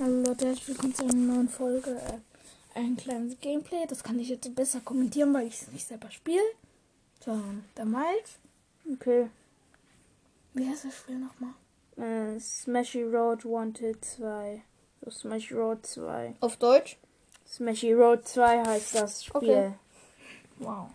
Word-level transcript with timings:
Hallo 0.00 0.24
Leute, 0.26 0.46
herzlich 0.46 0.70
willkommen 0.70 0.92
zu 0.92 1.04
einer 1.04 1.14
neuen 1.14 1.48
Folge. 1.48 1.90
Äh, 1.90 2.80
ein 2.80 2.96
kleines 2.96 3.38
Gameplay. 3.40 3.86
Das 3.86 4.02
kann 4.02 4.18
ich 4.18 4.28
jetzt 4.28 4.52
besser 4.52 4.80
kommentieren, 4.80 5.32
weil 5.32 5.46
ich 5.46 5.62
es 5.62 5.70
nicht 5.70 5.86
selber 5.86 6.10
spiele. 6.10 6.42
So, 7.24 7.40
der 7.76 7.84
Miles. 7.84 8.40
Okay. 8.92 9.30
Wie 10.54 10.68
heißt 10.68 10.86
das 10.86 10.96
Spiel 10.96 11.20
nochmal? 11.20 11.54
Äh, 11.96 12.40
Smashy 12.40 13.04
Road 13.04 13.44
Wanted 13.44 14.04
2. 14.04 14.62
So, 15.00 15.10
Smashy 15.12 15.54
Road 15.54 15.86
2. 15.86 16.34
Auf 16.40 16.56
Deutsch? 16.56 16.98
Smashy 17.46 17.92
Road 17.92 18.26
2 18.26 18.64
heißt 18.64 18.96
das 18.96 19.24
Spiel. 19.24 19.36
Okay. 19.36 19.72
Wow. 20.58 20.88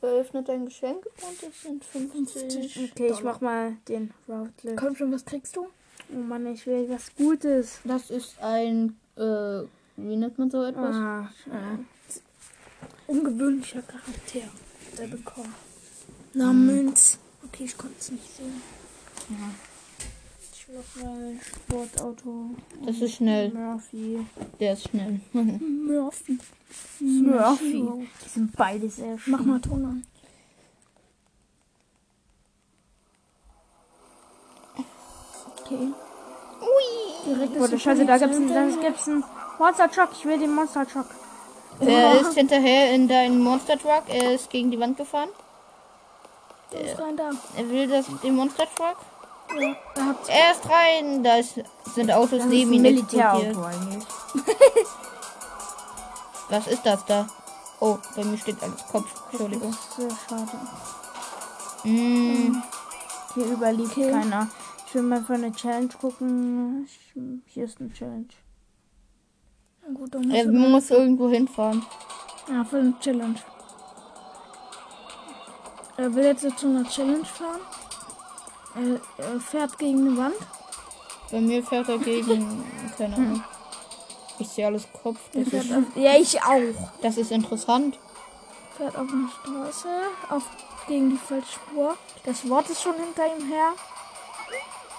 Eröffnet 0.00 0.48
ein 0.48 0.66
Geschenk 0.66 1.04
und 1.06 1.42
es 1.42 1.62
sind 1.62 1.84
50. 1.84 2.92
Okay, 2.92 3.10
ich 3.10 3.22
mach 3.24 3.40
mal 3.40 3.78
den 3.88 4.14
Route. 4.28 4.76
Komm 4.76 4.94
schon, 4.94 5.10
was 5.10 5.24
kriegst 5.24 5.56
du? 5.56 5.66
Oh 6.12 6.18
Mann, 6.18 6.46
ich 6.46 6.66
will 6.66 6.88
was 6.88 7.14
Gutes. 7.16 7.80
Das 7.84 8.10
ist 8.10 8.40
ein, 8.40 8.96
äh, 9.16 9.62
wie 9.96 10.16
nennt 10.16 10.38
man 10.38 10.50
so 10.50 10.62
etwas? 10.64 10.94
Ah, 10.94 11.30
äh, 11.46 11.78
Ungewöhnlicher 13.06 13.82
Charakter, 13.82 14.48
der 14.98 15.06
bekommt. 15.08 15.48
Namens. 16.32 17.18
Okay, 17.44 17.64
ich 17.64 17.76
konnte 17.76 17.96
es 18.00 18.10
nicht 18.10 18.36
sehen. 18.36 18.60
ich 20.52 20.66
mach 20.74 21.04
mal 21.04 21.34
Sportauto. 21.40 22.50
Das 22.84 22.98
ist 23.00 23.14
schnell. 23.14 23.52
Murphy. 23.52 24.26
Der 24.58 24.72
ist 24.72 24.88
schnell. 24.88 25.20
Murphy. 25.32 26.38
Murphy. 27.00 28.08
Die 28.24 28.28
sind 28.28 28.56
beide 28.56 28.88
sehr 28.88 29.18
schön. 29.18 29.32
Mach 29.32 29.44
mal 29.44 29.60
Ton 29.60 29.84
an. 29.84 30.04
Okay. 35.74 35.92
Direkt 37.26 37.58
Boah, 37.58 37.78
Scheiße, 37.78 38.04
da 38.04 38.18
gibt's, 38.18 38.36
einen- 38.36 38.48
da 38.54 38.66
gibt's 38.88 39.06
einen 39.08 39.24
Monster 39.58 39.90
Truck. 39.90 40.08
Ich 40.12 40.24
will 40.24 40.38
den 40.38 40.54
Monster 40.54 40.86
Truck. 40.86 41.06
er 41.80 42.20
ist 42.20 42.34
hinterher 42.34 42.92
in 42.92 43.08
deinen 43.08 43.40
Monster 43.40 43.78
Truck. 43.78 44.04
Er 44.08 44.34
ist 44.34 44.50
gegen 44.50 44.70
die 44.70 44.78
Wand 44.78 44.96
gefahren. 44.96 45.28
Ist 46.70 46.98
rein 47.00 47.16
da. 47.16 47.30
Er 47.56 47.68
will 47.70 47.88
das, 47.88 48.06
den 48.22 48.34
Monster 48.36 48.64
Truck. 48.76 48.96
Ja, 49.58 49.74
er 50.28 50.34
Er 50.34 50.50
ist 50.52 50.62
rein. 50.68 51.22
Da 51.22 51.36
ist, 51.36 51.54
sind 51.94 52.10
Autos 52.12 52.38
Das 52.38 52.46
neben 52.48 52.72
ihm 52.72 52.82
Militärauto 52.82 53.62
eigentlich. 53.62 54.04
Was 56.48 56.66
ist 56.66 56.84
das 56.84 57.04
da? 57.06 57.26
Oh, 57.80 57.98
bei 58.16 58.24
mir 58.24 58.36
steht 58.38 58.62
alles 58.62 58.84
Kopf. 58.90 59.06
Entschuldigung. 59.30 59.70
Das 59.70 59.80
ist 59.80 59.96
sehr 59.96 60.10
schade. 60.28 60.58
Mm, 61.84 62.62
Hier 63.34 63.46
überlebt 63.46 63.94
keiner. 63.94 64.48
Ich 64.94 65.00
will 65.00 65.08
mal 65.08 65.24
für 65.24 65.34
eine 65.34 65.50
Challenge 65.50 65.88
gucken. 65.88 66.84
Ich, 66.86 67.20
hier 67.52 67.64
ist 67.64 67.80
eine 67.80 67.92
Challenge. 67.92 68.28
Gut, 69.92 70.14
dann 70.14 70.30
er 70.30 70.46
musst 70.46 70.54
du 70.54 70.68
muss 70.68 70.90
irgendwo 70.90 71.28
hinfahren. 71.28 71.84
Ja, 72.48 72.62
für 72.62 72.78
eine 72.78 72.96
Challenge. 73.00 73.34
Er 75.96 76.14
will 76.14 76.26
jetzt 76.26 76.42
zu 76.56 76.68
einer 76.68 76.84
Challenge 76.84 77.24
fahren. 77.24 77.60
Er, 78.76 79.24
er 79.24 79.40
fährt 79.40 79.76
gegen 79.78 80.06
eine 80.06 80.16
Wand. 80.16 80.36
Bei 81.32 81.40
mir 81.40 81.64
fährt 81.64 81.88
er 81.88 81.98
gegen. 81.98 82.64
Keine 82.96 83.16
Ahnung. 83.16 83.42
Ich 84.38 84.46
sehe 84.46 84.66
alles 84.66 84.86
Kopf. 85.02 85.18
Fährt 85.32 85.52
ist, 85.52 85.72
auf, 85.72 85.96
ja, 85.96 86.16
ich 86.16 86.40
auch. 86.40 86.92
das 87.02 87.16
ist 87.16 87.32
interessant. 87.32 87.98
Fährt 88.76 88.96
auf 88.96 89.08
eine 89.12 89.28
Straße, 89.28 89.88
auf, 90.28 90.44
gegen 90.86 91.10
die 91.10 91.16
Feldspur. 91.16 91.96
Das 92.24 92.48
Wort 92.48 92.70
ist 92.70 92.80
schon 92.80 92.94
hinter 92.94 93.24
ihm 93.36 93.48
her. 93.48 93.72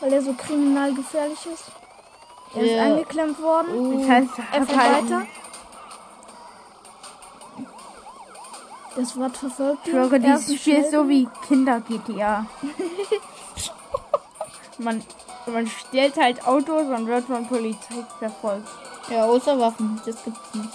Weil 0.02 0.14
er 0.14 0.22
so 0.22 0.34
kriminal 0.34 0.94
gefährlich 0.94 1.46
ist. 1.54 1.66
Er 2.56 2.62
ist 2.64 2.72
Ja. 2.72 2.84
eingeklemmt 2.84 3.42
worden. 3.42 4.00
Das 4.00 4.10
heißt, 4.10 4.30
Er 4.52 4.66
fährt 4.66 5.04
weiter. 5.12 5.22
Das 8.96 9.18
Wort 9.20 9.36
verfolgt 9.36 9.80
Ich 9.84 9.88
ihn. 9.88 9.94
schwöre, 9.94 10.14
Er 10.16 10.20
dieses 10.20 10.50
ist 10.50 10.62
Spiel 10.62 10.78
ist 10.78 10.92
so 10.92 11.08
wie 11.10 11.28
Kinder-GTA. 11.48 12.46
man, 14.78 15.04
man 15.48 15.68
stellt 15.68 16.16
halt 16.18 16.48
Autos 16.48 16.88
und 16.88 17.08
wird 17.08 17.26
von 17.26 17.48
Polizei 17.48 18.06
verfolgt. 18.20 18.68
Ja, 19.10 19.26
außer 19.26 19.60
Waffen. 19.60 20.02
Das 20.06 20.24
gibt's 20.24 20.54
nicht. 20.54 20.70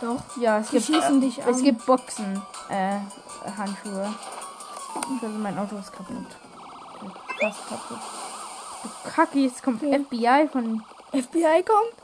Doch. 0.00 0.16
Ja, 0.40 0.58
es 0.58 0.68
Die 0.70 0.76
gibt, 0.78 0.86
schießen 0.86 1.18
äh, 1.18 1.20
dich 1.26 1.38
es 1.38 1.46
an. 1.56 1.62
gibt 1.64 1.84
Boxen, 1.84 2.40
äh, 2.68 2.98
Handschuhe. 3.56 4.14
Also 5.22 5.38
mein 5.38 5.58
Auto 5.58 5.76
ist 5.76 5.92
kaputt. 5.92 6.26
Fast 7.40 7.68
kaputt. 7.68 7.98
Du 8.82 9.10
Kacke, 9.10 9.38
jetzt 9.40 9.62
kommt 9.62 9.82
Okay. 9.82 10.04
FBI 10.04 10.48
von... 10.50 10.84
FBI 11.12 11.62
kommt. 11.64 11.94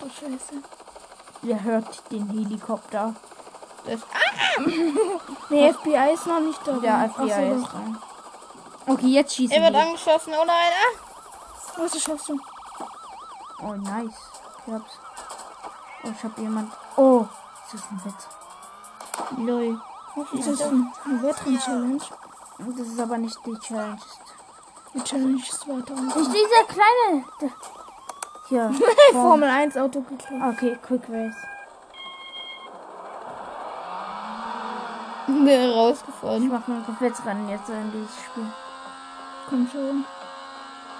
Oh, 0.00 0.08
scheiße. 0.08 0.62
Ihr 1.42 1.62
hört 1.62 2.10
den 2.10 2.28
Helikopter. 2.28 3.14
Das, 3.84 4.00
Nee, 5.50 5.72
FBI 5.72 6.12
ist 6.14 6.26
noch 6.26 6.40
nicht 6.40 6.60
da. 6.66 6.72
Der 6.78 7.10
Ach 7.12 7.16
so, 7.18 7.28
FBI 7.28 7.48
ist 7.52 7.64
dran. 7.72 7.98
Okay, 8.86 9.06
jetzt 9.08 9.34
schießen 9.34 9.56
er 9.56 9.62
wird 9.62 9.74
die. 9.74 9.78
angeschossen. 9.88 10.32
Oh 10.40 10.44
nein. 10.44 10.72
Ah. 10.72 11.80
Was 11.82 11.92
das 11.92 12.02
schaffst 12.02 12.28
du? 12.28 12.38
Oh, 13.62 13.72
nice. 13.74 14.14
Ich 14.66 14.72
hab's. 14.72 14.92
Oh, 16.04 16.08
ich 16.10 16.24
hab 16.24 16.38
jemand... 16.38 16.72
Oh, 16.96 17.26
das 17.64 17.80
ist 17.80 17.90
ein 17.90 18.04
Witz. 18.04 18.28
Lol. 19.38 19.80
Das 20.32 20.46
ist 20.46 20.62
ein- 20.62 20.92
eine 21.04 21.22
Wettrennen-Challenge. 21.22 21.98
Das 22.58 22.86
ist 22.86 23.00
aber 23.00 23.18
nicht 23.18 23.36
die 23.44 23.58
Challenge. 23.58 23.98
Die 24.94 25.02
Challenge 25.04 25.36
ist 25.42 25.68
weiter. 25.68 25.92
unten. 25.94 26.06
Nicht 26.06 26.30
dieser 26.32 26.64
kleine. 26.68 27.24
Hier. 28.48 28.70
Formel 29.12 29.48
1 29.48 29.76
Auto 29.76 30.00
geklaut. 30.02 30.54
Okay, 30.54 30.78
Quick 30.86 31.02
Race. 31.10 31.34
Bin 35.26 35.46
Ich 35.48 35.74
rausgefahren. 35.76 36.48
mach 36.48 36.66
mal 36.68 36.82
Rückwärtsrennen 36.88 37.48
jetzt 37.48 37.68
in 37.68 37.92
dieses 37.92 38.14
Spiel. 38.24 38.46
Komm 39.48 39.68
schon. 39.70 40.04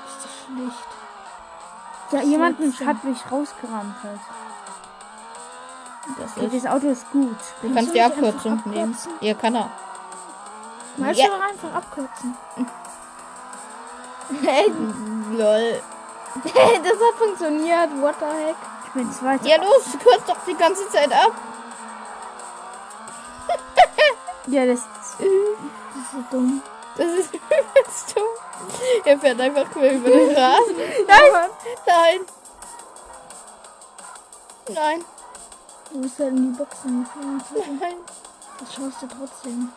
Ist 0.09 0.25
das 0.25 0.33
schlecht. 0.45 0.89
Ja, 2.13 2.21
jemand 2.23 2.59
Rückwärts. 2.59 2.87
hat 2.87 3.05
mich 3.05 3.19
rausgerammt 3.31 3.95
halt. 4.03 4.21
Das 6.19 6.37
Okay, 6.37 6.57
ist, 6.57 6.65
das 6.65 6.73
Auto 6.73 6.87
ist 6.89 7.11
gut. 7.13 7.37
du 7.63 7.75
kannst 7.75 7.95
die 7.95 8.01
Abkürzung 8.03 8.63
nehmen. 8.67 8.97
Ja, 9.21 9.35
kann 9.35 9.55
er. 9.57 9.71
Mal 10.97 11.15
Ja. 11.17 11.27
einfach 11.49 11.75
abkürzen. 11.75 12.37
Lol. 15.33 15.81
Hey, 16.45 16.81
das 16.83 16.93
hat 16.93 17.15
funktioniert. 17.19 17.91
What 18.01 18.17
the 18.21 18.27
heck? 18.27 18.57
Ich 18.87 18.93
bin 18.93 19.13
zweiter. 19.13 19.47
Ja, 19.47 19.57
los. 19.63 19.85
Kürz 20.03 20.23
doch 20.27 20.37
die 20.47 20.55
ganze 20.55 20.89
Zeit 20.91 21.13
ab. 21.13 21.33
Ja, 24.49 24.65
das 24.65 24.81
Das 25.19 25.27
ist 25.27 26.13
so 26.13 26.25
dumm. 26.31 26.63
Das 26.97 27.07
ist 27.09 27.35
übelst 27.35 28.15
dumm. 28.17 28.23
Er 29.05 29.19
fährt 29.19 29.41
einfach 29.41 29.69
quer 29.73 29.93
über 29.93 30.09
den 30.09 30.37
Rasen. 30.37 30.77
Nein. 31.09 31.51
Nein. 31.87 32.21
Nein. 34.69 35.05
Du 35.91 36.01
bist 36.01 36.19
halt 36.21 36.29
in 36.29 36.53
die 36.53 36.59
Boxen. 36.59 37.07
Nein. 37.81 37.97
Das 38.61 38.73
schaffst 38.75 39.03
du 39.03 39.07
trotzdem. 39.09 39.73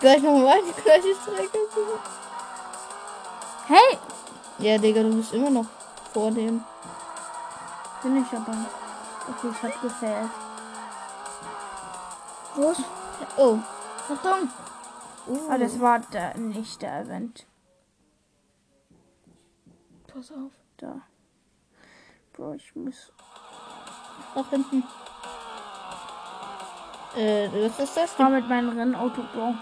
Gleich 0.00 0.22
nochmal 0.22 0.60
die 0.62 0.82
gleiche 0.82 1.14
Strecke. 1.14 1.58
Hey! 3.66 3.98
Ja, 4.58 4.78
Digga, 4.78 5.02
du 5.02 5.14
bist 5.14 5.34
immer 5.34 5.50
noch 5.50 5.66
vor 6.12 6.30
dem. 6.30 6.64
Bin 8.02 8.16
ich 8.16 8.32
aber. 8.32 8.56
Okay, 9.28 9.48
ich 9.52 9.62
hab 9.62 9.82
gefällt. 9.82 10.30
Los. 12.56 12.78
Oh. 13.36 13.58
Achtung. 14.12 14.50
Aber 15.46 15.58
das 15.58 15.78
war 15.78 15.98
der, 16.00 16.36
nicht 16.38 16.80
der 16.80 17.00
Event. 17.00 17.46
Pass 20.06 20.32
auf. 20.32 20.52
Da. 20.78 21.02
Bro, 22.32 22.54
ich 22.54 22.74
muss. 22.74 23.12
Nach 24.34 24.48
hinten. 24.48 24.82
Äh, 27.16 27.48
was 27.52 27.78
ist 27.78 27.96
das? 27.96 28.10
Ich 28.10 28.16
fahr 28.16 28.30
mit 28.30 28.48
meinem 28.48 28.76
Rennauto, 28.76 29.22
Bro. 29.34 29.54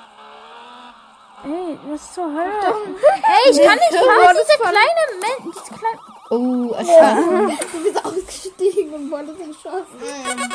Ey, 1.45 1.79
was 1.89 2.15
zur 2.15 2.25
Hölle? 2.25 2.75
Ey, 3.03 3.51
ich 3.51 3.63
kann 3.63 3.79
nicht 3.79 3.95
fahren. 3.95 4.37
Diese 4.37 4.59
kleine 4.59 5.05
Men 5.21 5.53
diese 5.53 5.75
kleine. 5.75 5.99
Oh, 6.31 6.73
erschossen. 6.73 7.59
Du 7.73 7.83
bist 7.85 8.05
ausgestiegen 8.05 8.93
und 8.93 9.11
wolltest 9.11 9.41
erschossen. 9.41 10.53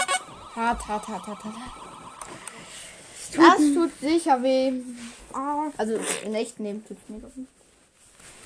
Hart, 0.56 0.88
hart, 0.88 1.07
hart, 1.07 1.27
hart, 1.27 1.44
hart. 1.44 1.56
Das 3.35 3.57
tut 3.57 3.91
sicher 4.00 4.44
weh. 4.44 4.74
Also 5.77 6.00
in 6.24 6.35
echt 6.35 6.59
nehmen 6.59 6.85
tut 6.85 6.97
mir 7.09 7.19
doch 7.19 7.35
nicht. 7.35 7.50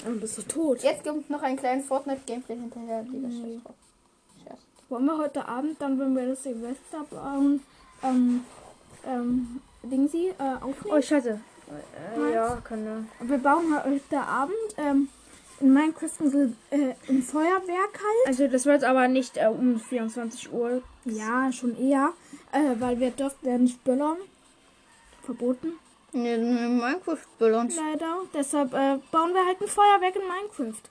Dann 0.03 0.19
bist 0.19 0.37
du 0.37 0.41
tot. 0.43 0.83
Jetzt 0.83 1.03
kommt 1.03 1.29
noch 1.29 1.41
ein 1.41 1.57
kleines 1.57 1.87
Fortnite-Gameplay 1.87 2.55
hinterher. 2.55 3.03
Digga. 3.03 3.29
Scheiß. 3.29 4.59
Wollen 4.89 5.05
wir 5.05 5.17
heute 5.17 5.45
Abend, 5.47 5.81
dann, 5.81 5.99
wenn 5.99 6.15
wir 6.15 6.27
das 6.27 6.43
Silvester 6.43 7.03
bauen, 7.09 7.61
ähm, 8.03 8.45
ähm, 9.05 9.61
Dingsy, 9.83 10.33
äh, 10.37 10.63
aufnehmen? 10.63 10.97
Oh, 10.97 11.01
scheiße. 11.01 11.41
Äh, 11.67 12.33
ja, 12.33 12.57
kann 12.63 13.09
Wir 13.19 13.37
bauen 13.37 13.75
heute 13.83 14.19
Abend, 14.19 14.55
ähm, 14.77 15.09
in 15.59 15.73
Minecraft 15.73 16.09
so, 16.19 16.53
äh, 16.69 16.93
ein 17.09 17.21
Feuerwerk 17.21 17.93
halt. 17.93 18.27
Also 18.27 18.47
das 18.47 18.65
wird 18.65 18.83
aber 18.83 19.07
nicht 19.07 19.37
äh, 19.37 19.47
um 19.47 19.79
24 19.79 20.53
Uhr. 20.53 20.81
Ja, 21.05 21.51
schon 21.51 21.77
eher. 21.77 22.13
Äh, 22.51 22.79
weil 22.79 22.99
wir 22.99 23.11
dürfen 23.11 23.49
ja 23.49 23.57
nicht 23.57 23.83
böllern. 23.83 24.17
Verboten. 25.23 25.73
Nee, 26.13 26.35
in 26.35 26.77
Minecraft 26.77 27.17
Ballons. 27.39 27.75
Leider. 27.75 28.21
Deshalb 28.33 28.73
äh, 28.73 28.99
bauen 29.11 29.33
wir 29.33 29.45
halt 29.45 29.61
ein 29.61 29.67
Feuerwerk 29.67 30.15
in 30.15 30.21
Minecraft. 30.27 30.81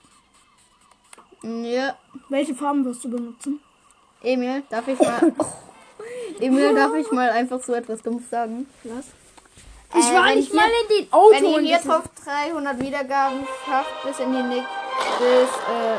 Ja. 1.43 1.97
Welche 2.29 2.55
Farben 2.55 2.83
wirst 2.85 3.03
du 3.03 3.09
benutzen? 3.09 3.59
Emil, 4.21 4.63
darf 4.69 4.87
ich 4.87 4.99
mal. 4.99 5.33
Emil, 6.39 6.75
darf 6.75 6.93
ich 6.95 7.11
mal 7.11 7.29
einfach 7.29 7.63
so 7.63 7.73
etwas 7.73 8.01
Dummes 8.01 8.29
sagen? 8.29 8.67
Was? 8.83 9.05
Ich 9.93 9.99
Ich 10.05 10.13
war 10.13 10.25
nicht 10.35 10.53
mal 10.53 10.69
in 10.83 10.97
den 11.05 11.13
Auto. 11.13 11.31
Wenn 11.55 11.65
ihr 11.65 11.77
das- 11.77 11.85
drauf 11.85 12.03
300 12.25 12.79
Wiedergaben 12.79 13.47
schafft, 13.65 14.03
bis 14.03 14.19
in 14.19 14.31
die 14.33 14.43
nächste. 14.43 14.69
Bis, 15.19 15.49
äh, 15.69 15.97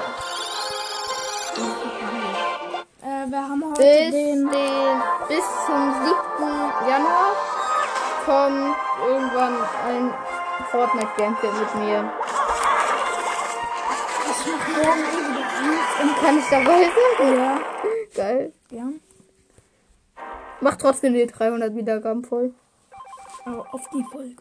Äh, 3.01 3.31
wir 3.31 3.39
haben 3.49 3.65
heute 3.65 3.81
bis, 3.83 4.11
den. 4.11 4.51
den, 4.51 5.03
bis 5.29 5.45
zum 5.67 5.95
7. 6.05 6.73
Januar 6.89 7.33
kommt 8.27 8.77
irgendwann 9.07 9.55
ein 9.87 10.15
Fortnite-Gameplay 10.71 11.51
mit 11.53 11.75
mir. 11.77 12.13
Ich 14.31 14.47
mach 14.53 14.69
morgen 14.77 15.01
eh 15.01 16.03
Und 16.03 16.17
kann 16.21 16.39
ich 16.39 16.45
dabei 16.51 16.91
sein? 17.19 17.39
Ja. 17.39 17.61
Geil. 18.15 18.53
Ja. 18.71 18.85
Mach 20.61 20.77
trotzdem 20.77 21.15
die 21.15 21.27
300 21.27 21.75
Wiedergaben 21.75 22.25
voll. 22.25 22.53
Auf 23.57 23.89
die 23.91 24.05
Folge. 24.11 24.37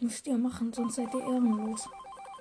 Müsst 0.00 0.26
ihr 0.26 0.38
machen, 0.38 0.72
sonst 0.72 0.96
seid 0.96 1.12
ihr 1.14 1.20
ehrenlos. 1.20 1.88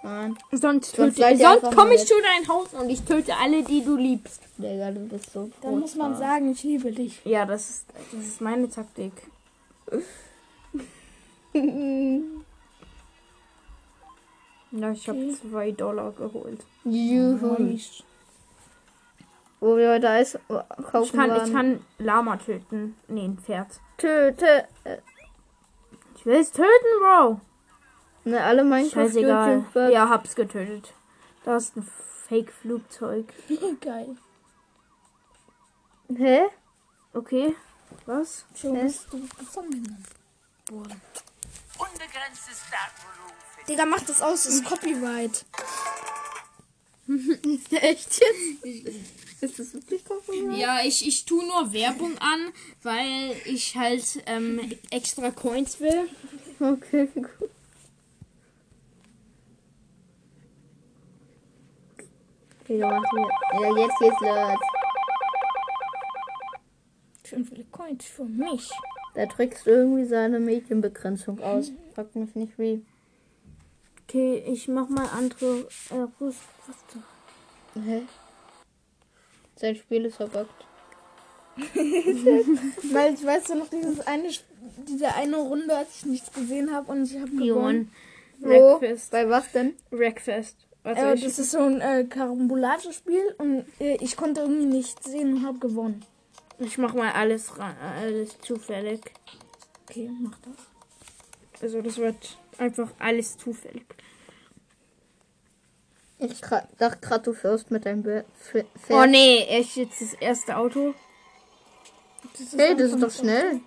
Nein. 0.03 0.35
Sonst, 0.51 0.95
Sonst 0.95 1.17
sonst 1.17 1.75
komme 1.75 1.93
ich 1.93 2.05
zu 2.07 2.15
deinem 2.21 2.47
Haus 2.47 2.73
und 2.73 2.89
ich 2.89 3.03
töte 3.03 3.35
alle, 3.37 3.63
die 3.63 3.83
du 3.85 3.95
liebst. 3.95 4.41
Digga, 4.57 4.89
du 4.91 5.01
bist 5.07 5.31
so 5.31 5.51
Dann 5.61 5.79
muss 5.79 5.95
man 5.95 6.17
sagen, 6.17 6.49
ich 6.51 6.63
liebe 6.63 6.91
dich. 6.91 7.21
Ja, 7.23 7.45
das 7.45 7.69
ist, 7.69 7.85
das 8.11 8.25
ist 8.25 8.41
meine 8.41 8.67
Taktik. 8.69 9.13
Ja, 14.71 14.91
ich 14.91 15.07
habe 15.09 15.19
Okay. 15.19 15.35
zwei 15.51 15.71
Dollar 15.71 16.11
geholt. 16.13 16.63
Juhu. 16.85 17.61
Nice. 17.61 18.03
Wo 19.59 19.75
wir 19.75 19.91
heute 19.91 20.09
Eis 20.09 20.39
kaufen 20.47 21.03
Ich 21.03 21.11
kann, 21.11 21.29
waren. 21.29 21.45
ich 21.47 21.53
kann 21.53 21.85
Lama 21.99 22.37
töten. 22.37 22.95
Nee, 23.09 23.25
ein 23.25 23.37
Pferd. 23.37 23.67
Töte. 23.97 24.65
Ich 26.21 26.25
will 26.27 26.35
es 26.35 26.51
töten, 26.51 26.69
Bro. 26.99 27.41
ne, 28.25 28.43
alle 28.43 28.61
Scheißegal. 28.61 29.57
Minecraft-YouTuber. 29.57 29.89
Ja, 29.89 30.07
hab's 30.07 30.35
getötet. 30.35 30.93
Da 31.43 31.57
ist 31.57 31.75
ein 31.75 31.91
Fake-Flugzeug. 32.27 33.25
Geil. 33.81 34.15
Hä? 36.15 36.43
Okay. 37.15 37.55
Was? 38.05 38.45
Schon 38.55 38.75
Hä? 38.75 38.83
bist 38.83 39.07
du 39.11 39.19
gefangen 39.19 40.05
worden. 40.69 41.01
Unbegrenztes 41.79 42.61
Datenvolumen 42.69 43.67
Digga, 43.67 43.85
mach 43.87 44.01
das 44.01 44.21
aus, 44.21 44.43
das 44.43 44.53
ist 44.53 44.65
Copyright. 44.65 45.43
Echt 47.71 48.21
jetzt? 48.21 48.95
Ist 49.41 49.59
das 49.59 49.73
wirklich 49.73 50.05
Copyright? 50.05 50.57
Ja, 50.57 50.79
ich, 50.85 51.07
ich 51.07 51.25
tue 51.25 51.45
nur 51.45 51.73
Werbung 51.73 52.17
an, 52.19 52.53
weil 52.83 53.35
ich 53.45 53.75
halt 53.75 54.23
ähm, 54.27 54.59
extra 54.91 55.31
Coins 55.31 55.79
will. 55.79 56.07
Okay, 56.59 57.07
gut. 57.13 57.49
Okay. 62.61 62.77
Ja, 62.77 63.01
jetzt 63.77 63.99
geht's 63.99 64.21
los. 64.21 64.59
Schön 67.27 67.45
viele 67.45 67.63
Coins 67.71 68.05
für 68.05 68.25
mich. 68.25 68.69
Da 69.15 69.25
trickst 69.25 69.65
du 69.65 69.71
irgendwie 69.71 70.05
seine 70.05 70.39
Medienbegrenzung 70.39 71.41
aus. 71.41 71.71
Frag 71.95 72.15
mich 72.15 72.35
nicht 72.35 72.57
wie. 72.59 72.85
Okay, 74.03 74.43
ich 74.45 74.67
mach 74.67 74.89
mal 74.89 75.07
andere 75.17 75.67
äh, 75.89 76.07
Rüst 76.71 76.85
Rüste. 76.95 77.89
Hä? 77.89 78.01
Sein 79.55 79.75
Spiel 79.75 80.05
ist 80.05 80.15
verbuggt. 80.15 80.65
Weil 81.57 83.13
ich 83.13 83.25
weiß 83.25 83.49
ja 83.49 83.55
noch 83.55 83.69
dieses 83.69 83.99
eine, 84.07 84.29
diese 84.87 85.13
eine 85.13 85.37
Runde, 85.37 85.75
als 85.75 85.97
ich 85.97 86.05
nichts 86.05 86.31
gesehen 86.31 86.73
habe 86.73 86.91
und 86.91 87.03
ich 87.03 87.19
habe 87.19 87.31
gewonnen. 87.31 87.91
Wo? 88.39 88.77
Breakfast. 88.79 89.11
Bei 89.11 89.29
was 89.29 89.51
denn? 89.51 89.75
Breakfast. 89.89 90.55
Also 90.83 91.01
Äh, 91.01 91.15
das 91.15 91.37
ist 91.37 91.51
so 91.51 91.59
ein 91.59 91.81
äh, 91.81 92.05
Karambolage-Spiel 92.05 93.35
und 93.37 93.65
äh, 93.79 93.97
ich 94.01 94.15
konnte 94.17 94.41
irgendwie 94.41 94.65
nichts 94.65 95.11
sehen 95.11 95.33
und 95.35 95.45
habe 95.45 95.59
gewonnen. 95.59 96.03
ich 96.57 96.77
mach 96.77 96.93
mal 96.93 97.11
alles 97.11 97.57
ran, 97.59 97.75
alles 98.01 98.39
zufällig. 98.41 99.01
Okay, 99.83 100.09
mach 100.19 100.37
das. 100.39 101.61
Also 101.61 101.81
das 101.81 101.97
wird 101.97 102.37
einfach 102.57 102.89
alles 102.97 103.37
zufällig. 103.37 103.85
Ich 106.23 106.39
dachte 106.41 106.99
gerade, 107.01 107.23
du 107.23 107.33
fährst 107.33 107.71
mit 107.71 107.85
deinem 107.85 108.03
Pferd. 108.03 108.67
Oh 108.89 109.05
nee, 109.05 109.43
echt 109.45 109.75
jetzt 109.75 110.01
das 110.01 110.13
erste 110.13 110.55
Auto? 110.55 110.93
Das 112.37 112.53
Hey, 112.55 112.75
das 112.75 112.91
ist 112.91 113.01
doch 113.01 113.11
schnell. 113.11 113.59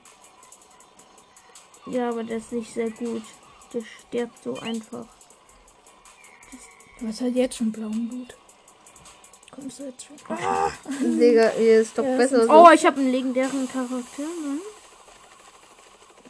Ja, 1.86 2.10
aber 2.10 2.22
das 2.22 2.44
ist 2.44 2.52
nicht 2.52 2.72
sehr 2.72 2.90
gut. 2.90 3.22
Das 3.72 3.82
stirbt 3.84 4.40
so 4.44 4.56
einfach. 4.60 5.06
Du 7.00 7.08
hast 7.08 7.20
halt 7.20 7.34
jetzt 7.34 7.56
schon 7.56 7.72
blauen 7.72 8.08
Blut. 8.08 8.36
Kommst 9.50 9.80
du 9.80 9.84
jetzt 9.84 10.04
schon? 10.04 10.16
Ah, 10.28 10.70
Digga, 11.00 11.54
ihr 11.54 11.80
ist 11.80 11.98
doch 11.98 12.04
Ja, 12.04 12.16
besser 12.16 12.46
so. 12.46 12.52
Oh, 12.52 12.70
ich 12.72 12.86
habe 12.86 13.00
einen 13.00 13.10
legendären 13.10 13.68
Charakter. 13.68 14.22
Ne? 14.22 14.60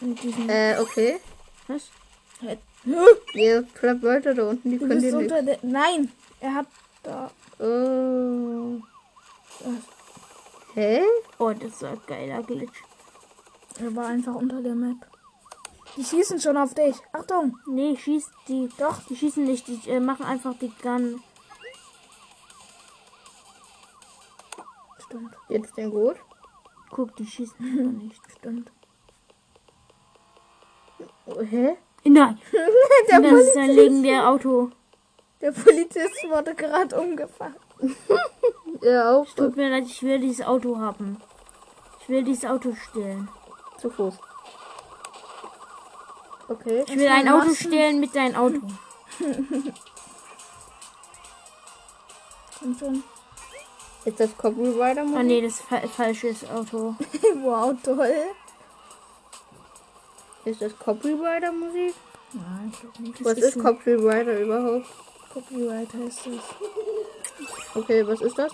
mit 0.00 0.23
diesem. 0.23 0.49
Äh, 0.49 0.79
okay. 0.79 1.20
Was? 1.67 1.91
Ihr 3.35 3.62
bleibt 3.62 4.02
weiter 4.02 4.35
da 4.35 4.49
unten, 4.50 4.70
die 4.70 4.79
du 4.79 4.87
können 4.87 5.00
bist 5.00 5.12
dir 5.12 5.19
nicht. 5.19 5.32
unter 5.32 5.43
der. 5.43 5.58
Nein! 5.62 6.12
Er 6.41 6.55
hat 6.55 6.67
da. 7.02 7.31
Oh. 7.58 8.81
Hä? 10.75 11.02
Oh, 11.38 11.52
das 11.52 11.81
war 11.82 11.93
ein 11.93 12.00
geiler 12.06 12.43
Glitch. 12.43 12.82
Er 13.81 13.94
war 13.96 14.06
einfach 14.06 14.35
unter 14.35 14.61
der 14.61 14.75
Map. 14.75 14.99
Die 15.96 16.05
schießen 16.05 16.41
schon 16.41 16.56
auf 16.56 16.75
dich. 16.75 16.96
Achtung! 17.12 17.56
Nee, 17.67 17.96
schießt 17.96 18.31
die. 18.49 18.69
Doch, 18.79 19.02
die 19.08 19.17
schießen 19.17 19.44
nicht. 19.44 19.67
Die 19.69 19.88
äh, 19.88 20.00
machen 20.00 20.26
einfach 20.26 20.55
die 20.58 20.73
Gun. 20.82 21.23
Stimmt, 25.06 25.34
Geht's 25.48 25.72
denn 25.74 25.91
gut? 25.91 26.17
Guck, 26.91 27.15
die 27.17 27.27
schießen 27.27 27.98
nicht. 27.98 28.20
stimmt. 28.39 28.70
Oh, 31.27 31.41
hä? 31.41 31.77
Nein, 32.06 32.39
Der, 33.11 33.20
das 33.20 33.32
ist 33.32 33.56
ein 33.56 33.70
legendäres 33.70 34.25
Auto. 34.25 34.70
der 35.41 35.53
Polizist 35.53 36.25
wurde 36.29 36.55
gerade 36.55 37.01
umgefahren. 37.01 37.56
Ja, 38.82 39.17
auch. 39.17 39.27
Tut 39.34 39.56
mir 39.56 39.70
leid, 39.70 39.84
ich 39.87 40.03
will 40.03 40.19
dieses 40.19 40.44
Auto 40.44 40.79
haben. 40.79 41.17
Ich 42.03 42.08
will 42.11 42.23
dieses 42.23 42.44
Auto 42.44 42.75
stehlen. 42.75 43.29
Zu 43.79 43.89
Fuß. 43.89 44.15
Okay. 46.49 46.84
Ich 46.87 46.96
will 46.99 47.08
ein 47.08 47.29
Auto 47.29 47.46
machen. 47.46 47.55
stehlen 47.55 48.01
mit 48.01 48.15
deinem 48.15 48.37
Auto. 48.37 48.61
Komm 52.58 52.77
schon. 52.79 53.03
Ist 54.05 54.20
das 54.20 54.37
Copyright 54.37 54.99
Ah 54.99 55.23
nee, 55.23 55.41
das 55.41 55.61
fa 55.61 55.81
falsches 55.89 56.44
Auto. 56.51 56.94
wow, 57.43 57.73
toll. 57.82 58.13
Ist 60.44 60.60
das 60.60 60.79
Copywriter 60.79 61.53
Musik? 61.53 61.94
Nein, 62.32 62.72
ich 62.72 62.81
glaube 62.81 63.03
nicht. 63.03 63.24
Was 63.24 63.39
ist 63.39 63.58
Copywriter 63.58 64.41
überhaupt? 64.41 64.86
Copyright 65.32 65.89
heißt 65.93 66.27
das. 66.27 67.74
Okay, 67.74 68.06
was 68.06 68.20
ist 68.20 68.39
das? 68.39 68.53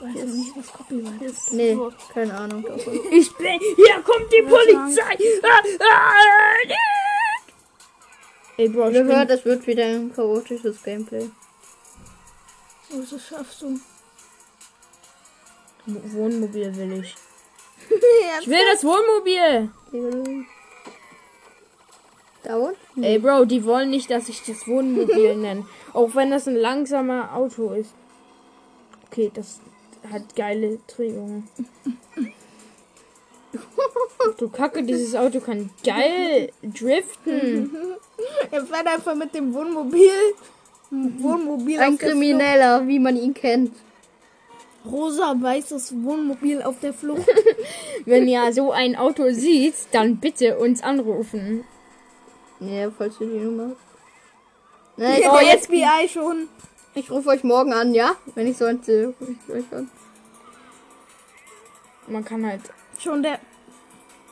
Weiß 0.00 0.14
ich 0.16 0.24
nicht, 0.24 0.56
was 0.56 0.72
Copyright 0.72 1.22
ist. 1.22 1.52
Nee, 1.52 1.78
keine 2.12 2.34
Ahnung 2.36 2.62
davon. 2.62 3.00
Ich 3.10 3.34
bin. 3.36 3.60
Hier 3.76 4.02
kommt 4.02 4.32
die 4.32 4.42
Polizei! 4.42 5.16
Ah, 5.42 5.62
ah, 5.80 6.54
Ey, 8.56 8.68
Bro, 8.68 8.90
ich 8.90 8.96
hören, 8.98 9.28
das 9.28 9.44
wird 9.44 9.66
wieder 9.66 9.84
ein 9.84 10.12
chaotisches 10.12 10.82
Gameplay. 10.82 11.30
Das 12.90 13.26
schaffst 13.26 13.62
du. 13.62 13.80
Wohnmobil 15.86 16.76
will 16.76 17.00
ich. 17.00 17.14
Ich 18.40 18.48
will 18.48 18.64
das 18.72 18.84
Wohnmobil! 18.84 19.70
Da 22.42 22.56
unten? 22.56 23.02
Ey, 23.02 23.18
Bro, 23.18 23.44
die 23.44 23.64
wollen 23.64 23.90
nicht, 23.90 24.10
dass 24.10 24.28
ich 24.28 24.42
das 24.42 24.66
Wohnmobil 24.66 25.36
nenne. 25.36 25.66
Auch 25.92 26.14
wenn 26.14 26.30
das 26.30 26.48
ein 26.48 26.56
langsamer 26.56 27.34
Auto 27.34 27.72
ist. 27.72 27.94
Okay, 29.06 29.30
das 29.32 29.60
hat 30.10 30.34
geile 30.34 30.78
Drehungen. 30.86 31.48
Du 34.38 34.48
Kacke, 34.48 34.82
dieses 34.82 35.14
Auto 35.14 35.40
kann 35.40 35.70
geil 35.84 36.50
driften. 36.62 37.70
Er 38.52 38.64
fährt 38.64 38.86
einfach 38.86 39.16
mit 39.16 39.34
dem 39.34 39.52
Wohnmobil 39.52 40.10
Wohnmobil 40.90 41.80
Ein 41.80 41.98
Krimineller, 41.98 42.86
wie 42.86 42.98
man 42.98 43.16
ihn 43.16 43.34
kennt. 43.34 43.74
Rosa-weißes 44.84 45.94
Wohnmobil 46.02 46.62
auf 46.62 46.80
der 46.80 46.92
Flucht. 46.92 47.28
Wenn 48.04 48.26
ihr 48.26 48.52
so 48.52 48.72
ein 48.72 48.96
Auto 48.96 49.30
seht, 49.30 49.74
dann 49.92 50.16
bitte 50.16 50.58
uns 50.58 50.82
anrufen. 50.82 51.64
Ja, 52.60 52.90
falls 52.96 53.18
du 53.18 53.26
die 53.26 53.38
Nummer 53.38 53.72
Hier, 54.96 55.18
ich, 55.18 55.20
der 55.20 55.58
FBI 55.58 56.08
schon. 56.08 56.48
ich 56.94 57.10
rufe 57.10 57.28
euch 57.30 57.44
morgen 57.44 57.72
an, 57.72 57.94
ja? 57.94 58.14
Wenn 58.34 58.46
ich 58.46 58.56
so 58.56 58.64
ein 58.64 58.76
rufe 58.76 59.14
ich 59.20 59.54
euch 59.54 59.72
an. 59.72 59.90
Man 62.06 62.24
kann 62.24 62.46
halt, 62.46 62.62
Schon 62.98 63.22
der. 63.22 63.38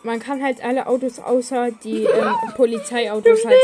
man 0.03 0.19
kann 0.21 0.43
halt 0.43 0.63
alle 0.63 0.87
Autos 0.87 1.19
außer 1.19 1.71
die 1.71 2.05
ähm, 2.05 2.35
Polizeiautos 2.57 3.45
halt. 3.45 3.59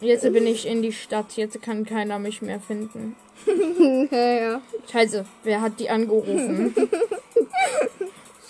Jetzt 0.00 0.32
bin 0.32 0.46
ich 0.46 0.66
in 0.66 0.82
die 0.82 0.92
Stadt. 0.92 1.36
Jetzt 1.36 1.60
kann 1.60 1.84
keiner 1.84 2.18
mich 2.18 2.40
mehr 2.40 2.60
finden. 2.60 3.16
ja, 4.10 4.32
ja. 4.32 4.60
Scheiße, 4.90 5.24
wer 5.44 5.60
hat 5.60 5.78
die 5.80 5.90
angerufen? 5.90 6.74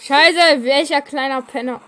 Scheiße, 0.01 0.65
welcher 0.65 1.03
kleiner 1.03 1.43
Penner. 1.43 1.81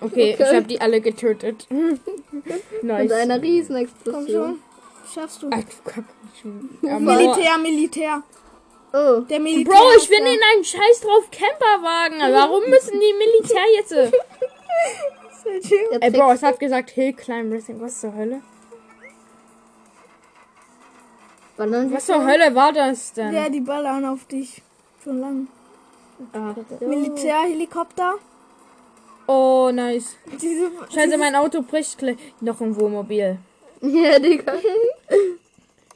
Okay, 0.00 0.36
ich 0.38 0.46
habe 0.46 0.62
die 0.62 0.80
alle 0.80 1.00
getötet. 1.00 1.66
nice. 2.82 3.02
Mit 3.04 3.12
einer 3.12 3.34
Komm 3.34 3.42
Riesenexplosion. 3.42 4.26
schon. 4.26 4.62
Schaffst 5.12 5.42
du. 5.42 5.50
Ach 5.50 5.60
du 5.60 5.90
Kacke. 5.90 6.06
Ja, 6.82 6.98
Militär, 6.98 7.58
Militär. 7.58 8.22
Oh. 8.92 9.20
Der 9.20 9.40
Militär. 9.40 9.74
Bro, 9.74 9.96
ich 9.98 10.08
bin 10.08 10.24
da. 10.24 10.30
in 10.30 10.38
einem 10.52 10.64
scheiß 10.64 11.00
drauf 11.00 11.28
Camperwagen. 11.30 12.20
Warum 12.32 12.68
müssen 12.70 13.00
die 13.00 13.14
Militär 13.14 13.64
jetzt? 13.76 13.92
Ey, 16.00 16.10
Bro, 16.10 16.32
es 16.32 16.42
hat 16.42 16.58
gesagt 16.58 16.90
Hill 16.90 17.12
Climb 17.12 17.52
Racing. 17.52 17.80
Was 17.80 18.00
zur 18.00 18.12
Hölle? 18.14 18.42
Wandern 21.58 21.92
Was 21.92 22.06
zur 22.06 22.24
Hölle 22.24 22.54
war 22.54 22.72
das 22.72 23.12
denn? 23.12 23.32
Ja, 23.34 23.48
die 23.48 23.60
ballern 23.60 24.04
auf 24.04 24.24
dich. 24.26 24.62
Schon 25.02 25.20
lang. 25.20 25.48
Ah. 26.32 26.54
Militär, 26.80 27.42
Helikopter. 27.42 28.14
Oh, 29.26 29.70
nice. 29.72 30.16
Diese, 30.40 30.70
Scheiße, 30.92 31.18
mein 31.18 31.34
Auto 31.36 31.62
bricht 31.62 31.98
gleich. 31.98 32.16
Noch 32.40 32.60
ein 32.60 32.74
Wohnmobil. 32.76 33.38
Ja, 33.80 34.18
Digga. 34.18 34.54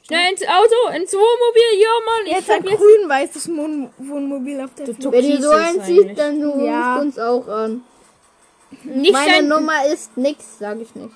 Schnell 0.05 0.31
ins 0.31 0.43
Auto, 0.43 0.95
ins 0.95 1.13
Wohnmobil. 1.13 1.79
Ja, 1.79 1.89
Mann. 2.05 2.25
Ich 2.25 2.31
jetzt 2.33 2.49
ein 2.49 2.63
grün-weißes 2.63 3.49
Wohnmobil 3.97 4.61
auf 4.61 4.73
der 4.75 4.85
Du 4.85 4.93
Flucht. 4.93 5.13
Wenn 5.13 5.25
ihr 5.25 5.41
so 5.41 5.49
eins 5.49 5.85
sieht, 5.85 6.17
dann 6.17 6.39
du 6.39 6.49
rufst 6.49 6.65
Ja. 6.65 6.97
uns 6.99 7.19
auch 7.19 7.47
an. 7.47 7.83
Nicht 8.83 9.13
Meine 9.13 9.31
dein... 9.31 9.47
Nummer 9.47 9.85
ist 9.85 10.15
nix, 10.17 10.59
sag 10.59 10.79
ich 10.79 10.93
nicht. 10.95 11.13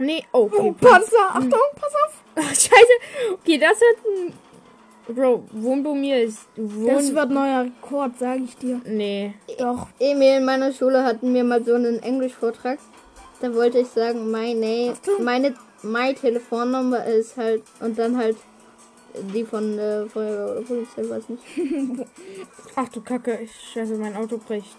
Nee, 0.00 0.24
oh, 0.32 0.44
okay. 0.44 0.56
Oh, 0.58 0.72
Panzer, 0.72 1.28
Achtung, 1.28 1.60
pass 1.76 1.94
auf. 2.06 2.24
Ach, 2.36 2.48
scheiße. 2.48 3.34
Okay, 3.34 3.58
das 3.58 3.78
wird 3.80 3.98
ein... 4.06 5.14
Bro, 5.14 5.44
Wohnmobil 5.52 6.22
ist... 6.22 6.48
Wohn... 6.56 6.86
Das 6.86 7.14
wird 7.14 7.30
neuer 7.30 7.64
Rekord, 7.64 8.18
sage 8.18 8.44
ich 8.44 8.56
dir. 8.56 8.80
Nee. 8.86 9.34
Doch. 9.58 9.88
Emil 9.98 10.38
in 10.38 10.44
meiner 10.46 10.72
Schule 10.72 11.04
hatten 11.04 11.34
wir 11.34 11.44
mal 11.44 11.62
so 11.62 11.74
einen 11.74 12.02
Englischvortrag. 12.02 12.78
Da 13.40 13.54
wollte 13.54 13.80
ich 13.80 13.88
sagen, 13.88 14.30
my 14.30 14.54
name, 14.54 14.94
meine, 15.18 15.54
my 15.82 16.14
Telefonnummer 16.14 17.04
ist 17.04 17.36
halt, 17.36 17.62
und 17.80 17.98
dann 17.98 18.16
halt 18.16 18.38
die 19.34 19.44
von 19.44 19.78
äh, 19.78 20.06
Feuerwehr 20.06 20.52
oder 20.52 20.62
Polizei, 20.62 21.02
weiß 21.06 21.28
nicht. 21.28 21.42
Ach 22.74 22.88
du 22.88 23.02
Kacke. 23.02 23.38
Ich, 23.42 23.52
scheiße, 23.74 23.96
mein 23.96 24.16
Auto 24.16 24.38
bricht. 24.38 24.76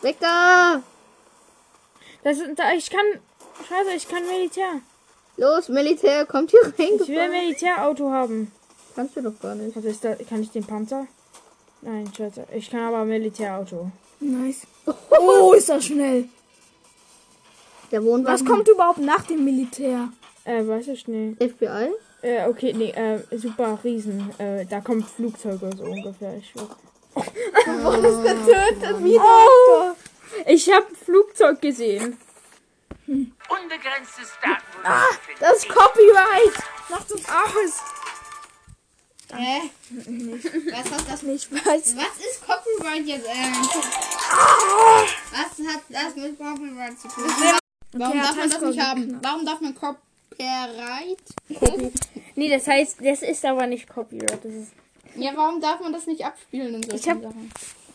Weg 0.00 0.16
da! 0.18 0.82
Das. 2.22 2.38
Da, 2.56 2.72
ich 2.72 2.88
kann... 2.88 3.04
Scheiße, 3.68 3.96
ich 3.96 4.08
kann 4.08 4.26
Militär. 4.26 4.80
Los, 5.36 5.68
Militär, 5.68 6.26
kommt 6.26 6.50
hier 6.50 6.62
rein. 6.62 6.98
Ich 7.00 7.08
will 7.08 7.18
ein 7.18 7.30
Militärauto 7.30 8.10
haben. 8.10 8.52
Kannst 8.94 9.16
du 9.16 9.22
doch 9.22 9.38
gar 9.40 9.54
nicht. 9.54 9.76
Was 9.76 9.84
ist 9.84 10.04
da? 10.04 10.14
Kann 10.14 10.42
ich 10.42 10.50
den 10.50 10.64
Panzer? 10.64 11.06
Nein, 11.82 12.10
scheiße. 12.14 12.46
Ich 12.54 12.70
kann 12.70 12.80
aber 12.80 12.98
ein 12.98 13.08
Militärauto. 13.08 13.90
Nice. 14.20 14.66
Oh, 15.10 15.52
ist 15.52 15.68
das 15.68 15.84
schnell. 15.84 16.28
Der 17.90 18.04
Wohnwagen. 18.04 18.34
Was 18.34 18.44
kommt 18.44 18.68
überhaupt 18.68 18.98
nach 18.98 19.24
dem 19.24 19.44
Militär? 19.44 20.08
Äh, 20.44 20.66
weiß 20.66 20.88
ich 20.88 21.08
nicht. 21.08 21.42
FBI? 21.42 21.90
Äh, 22.22 22.48
okay, 22.48 22.72
nee, 22.74 22.90
äh, 22.90 23.20
super 23.36 23.78
Riesen. 23.82 24.30
Äh, 24.38 24.66
da 24.66 24.80
kommen 24.80 25.04
Flugzeuge 25.04 25.70
so 25.76 25.84
ungefähr. 25.84 26.36
Ich, 26.36 26.52
Getötet, 27.14 29.04
wie 29.04 29.18
oh, 29.18 29.92
ich 30.46 30.70
hab 30.70 30.88
ein 30.88 30.96
Flugzeug 30.96 31.60
gesehen. 31.60 32.18
Unbegrenztes 33.10 34.30
Datenvolumen. 34.40 34.84
Ah, 34.84 35.08
Das 35.40 35.56
ist 35.58 35.68
Copyright. 35.68 36.54
Mach 36.88 37.02
das 37.04 37.20
aus. 37.28 37.80
Hä? 39.32 39.70
Was 40.70 40.90
hat 40.92 41.08
das 41.10 41.22
Ich 41.24 41.50
weiß. 41.52 41.96
Was 41.96 42.18
ist 42.18 42.40
Copyright 42.46 43.06
jetzt? 43.06 43.26
Äh, 43.26 43.52
was 45.32 45.66
hat 45.66 45.82
das 45.88 46.16
mit 46.16 46.38
Copyright 46.38 46.98
zu 47.00 47.08
tun? 47.08 47.24
Warum 47.92 48.12
Okay, 48.18 48.22
darf 48.26 48.36
man 48.36 48.50
das 48.50 48.60
nicht 48.60 48.80
haben? 48.80 49.00
geknackt. 49.02 49.24
Warum 49.24 49.46
darf 49.46 49.60
man 49.60 49.74
Copyright? 49.74 51.18
Nee, 52.36 52.48
das 52.48 52.66
heißt, 52.66 52.96
das 53.04 53.22
ist 53.22 53.44
aber 53.44 53.66
nicht 53.66 53.88
Copyright. 53.88 54.44
Das 54.44 54.52
ist. 54.52 54.72
Ja, 55.16 55.32
warum 55.34 55.60
darf 55.60 55.80
man 55.80 55.92
das 55.92 56.06
nicht 56.06 56.24
abspielen 56.24 56.74
in 56.76 56.82
solchen 56.84 56.96
Ich 56.98 57.08
hab- 57.08 57.20
Sachen? 57.22 57.52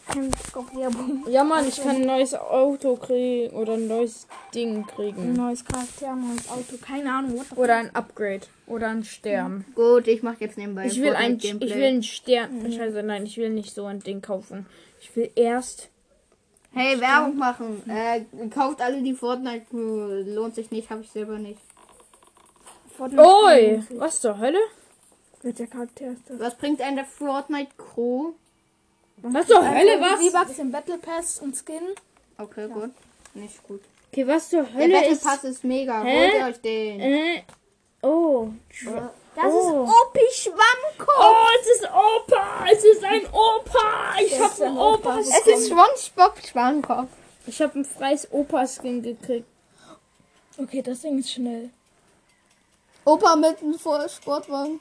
Werbung. 0.07 1.25
Ja, 1.27 1.43
Mann, 1.43 1.67
ich 1.67 1.81
kann 1.81 1.97
ein 1.97 2.05
neues 2.05 2.33
Auto 2.33 2.95
kriegen 2.95 3.53
oder 3.55 3.73
ein 3.73 3.87
neues 3.87 4.27
Ding 4.53 4.77
Ein 4.77 4.87
kriegen. 4.87 5.33
neues 5.33 5.65
Charakter, 5.65 6.11
ein 6.11 6.27
neues 6.27 6.49
Auto. 6.49 6.77
Keine 6.81 7.11
Ahnung, 7.11 7.37
what 7.37 7.47
the 7.49 7.55
Oder 7.55 7.77
ein 7.77 7.95
Upgrade. 7.95 8.41
Oder 8.67 8.89
ein 8.89 9.03
Stern. 9.03 9.65
Gut, 9.75 10.07
ich 10.07 10.23
mach 10.23 10.39
jetzt 10.39 10.57
nebenbei 10.57 10.85
Ich 10.85 11.01
will 11.01 11.13
ein, 11.15 11.33
Fortnite-Gameplay. 11.39 11.67
ich 11.67 11.75
will 11.75 11.83
einen 11.83 12.03
Stern. 12.03 12.71
Scheiße, 12.71 13.03
nein, 13.03 13.25
ich 13.25 13.37
will 13.37 13.49
nicht 13.49 13.73
so 13.73 13.85
ein 13.85 13.99
Ding 13.99 14.21
kaufen. 14.21 14.65
Ich 15.01 15.15
will 15.15 15.31
erst. 15.35 15.89
Hey, 16.71 16.99
Werbung 16.99 17.37
machen. 17.37 17.81
Äh, 17.89 18.21
kauft 18.49 18.81
alle 18.81 19.01
die 19.01 19.13
Fortnite 19.13 19.65
Crew. 19.69 20.23
Lohnt 20.33 20.55
sich 20.55 20.71
nicht, 20.71 20.89
habe 20.89 21.01
ich 21.01 21.09
selber 21.09 21.37
nicht. 21.37 21.59
Fortnite 22.95 23.23
Oi! 23.23 23.83
Was 23.91 24.21
zur 24.21 24.37
Hölle? 24.39 24.59
Welcher 25.41 25.67
Charakter 25.67 26.07
ist 26.07 26.29
das? 26.29 26.39
Was 26.39 26.57
bringt 26.57 26.81
einen 26.81 26.95
der 26.95 27.05
Fortnite 27.05 27.71
Crew? 27.77 28.33
Was 29.33 29.47
zur 29.47 29.67
Hölle? 29.67 29.99
Was? 30.01 30.19
V-Bucks 30.27 30.59
im 30.59 30.71
Battle 30.71 30.97
Pass 30.97 31.39
und 31.39 31.55
Skin. 31.55 31.81
Okay, 32.37 32.67
gut. 32.67 32.91
Nicht 33.33 33.63
gut. 33.63 33.81
Okay, 34.11 34.27
was 34.27 34.49
zur 34.49 34.63
Der 34.63 34.73
Hölle 34.73 34.93
Battle 34.93 35.11
ist. 35.11 35.23
Pass 35.23 35.43
ist 35.43 35.63
mega. 35.63 36.03
Hä? 36.03 36.41
Holt 36.43 36.55
euch 36.55 36.61
den. 36.61 36.99
Äh, 36.99 37.43
oh. 38.01 38.49
Das 39.35 39.45
Oh. 39.53 39.83
ist 39.83 39.91
Opi 39.91 40.25
Schwammkopf. 40.33 41.19
Oh, 41.19 41.47
es 41.59 41.67
ist 41.67 41.89
Opa! 41.91 42.65
Es 42.71 42.83
ist 42.85 43.03
ein 43.03 43.25
Opa! 43.33 44.15
Ich 44.23 44.39
hab 44.39 44.61
einen 44.61 44.77
Opa! 44.77 45.19
Es 45.19 45.27
ist 45.45 45.67
SpongeBob 45.67 46.37
Schwankopf. 46.47 47.09
Ich 47.47 47.61
hab 47.61 47.75
ein 47.75 47.83
freies 47.83 48.31
Opa-Skin 48.31 49.01
gekriegt. 49.03 49.45
Okay, 50.57 50.81
das 50.81 51.01
Ding 51.01 51.19
ist 51.19 51.31
schnell. 51.31 51.69
Opa 53.03 53.35
mit 53.35 53.61
einem 53.61 53.77
Sportwagen. 53.77 54.79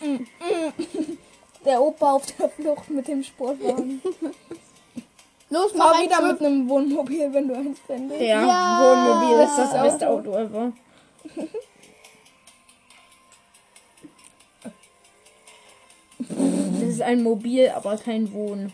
Der 1.66 1.82
Opa 1.82 2.12
auf 2.12 2.24
der 2.38 2.48
Flucht 2.48 2.88
mit 2.90 3.08
dem 3.08 3.22
Sportwagen. 3.22 4.00
Los, 5.50 5.74
mach 5.74 5.90
Fahr 5.90 5.96
ein 5.96 6.04
wieder 6.06 6.22
mit 6.32 6.40
einem 6.40 6.68
Wohnmobil, 6.68 7.32
wenn 7.32 7.48
du 7.48 7.54
eins 7.54 7.78
findest. 7.86 8.20
Ja, 8.20 8.46
Ja. 8.46 8.80
Wohnmobil 8.80 9.44
ist 9.44 9.56
das 9.58 9.82
beste 9.82 10.08
Auto 10.08 10.32
ever. 10.32 10.72
Das 16.18 16.82
ist 16.82 17.02
ein 17.02 17.22
Mobil, 17.22 17.68
aber 17.74 17.96
kein 17.98 18.32
Wohn. 18.32 18.72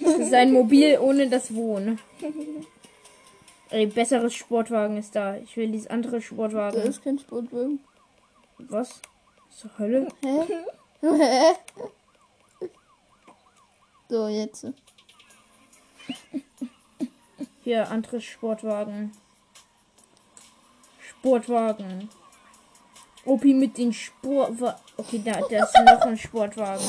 Das 0.00 0.14
ist 0.18 0.34
ein 0.34 0.52
Mobil 0.52 0.98
ohne 1.00 1.28
das 1.28 1.54
Wohn. 1.54 1.98
Ey, 3.70 3.86
besseres 3.86 4.34
Sportwagen 4.34 4.96
ist 4.96 5.14
da. 5.14 5.36
Ich 5.36 5.56
will 5.56 5.68
dieses 5.68 5.88
andere 5.88 6.22
Sportwagen. 6.22 6.80
ist 6.82 7.04
kein 7.04 7.18
Sportwagen. 7.18 7.80
Was? 8.58 9.00
Zur 9.54 9.78
Hölle? 9.78 10.08
So, 14.08 14.28
jetzt. 14.28 14.66
Hier, 17.62 17.90
anderes 17.90 18.24
Sportwagen. 18.24 19.12
Sportwagen. 21.00 22.08
Opi 23.24 23.52
mit 23.52 23.76
den 23.76 23.92
Sportwagen. 23.92 24.80
Okay, 24.96 25.20
da, 25.24 25.32
da 25.50 25.64
ist 25.64 25.74
noch 25.84 26.00
ein 26.02 26.16
Sportwagen. 26.16 26.84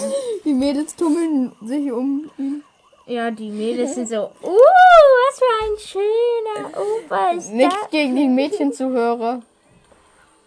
Die 0.46 0.54
Mädels 0.54 0.96
tummeln 0.96 1.54
sich 1.62 1.92
um 1.92 2.32
ihn. 2.38 2.64
Ja, 3.06 3.32
die 3.32 3.50
Mädels 3.50 3.96
sind 3.96 4.08
so. 4.08 4.32
Uh, 4.42 4.56
was 5.28 5.40
für 5.40 5.56
ein 5.66 5.78
schöner 6.60 6.78
Opa 6.80 7.32
ist 7.32 7.52
Nichts 7.52 7.76
das. 7.82 7.90
gegen 7.92 8.16
die 8.16 8.28
Mädchenzuhörer. 8.28 9.42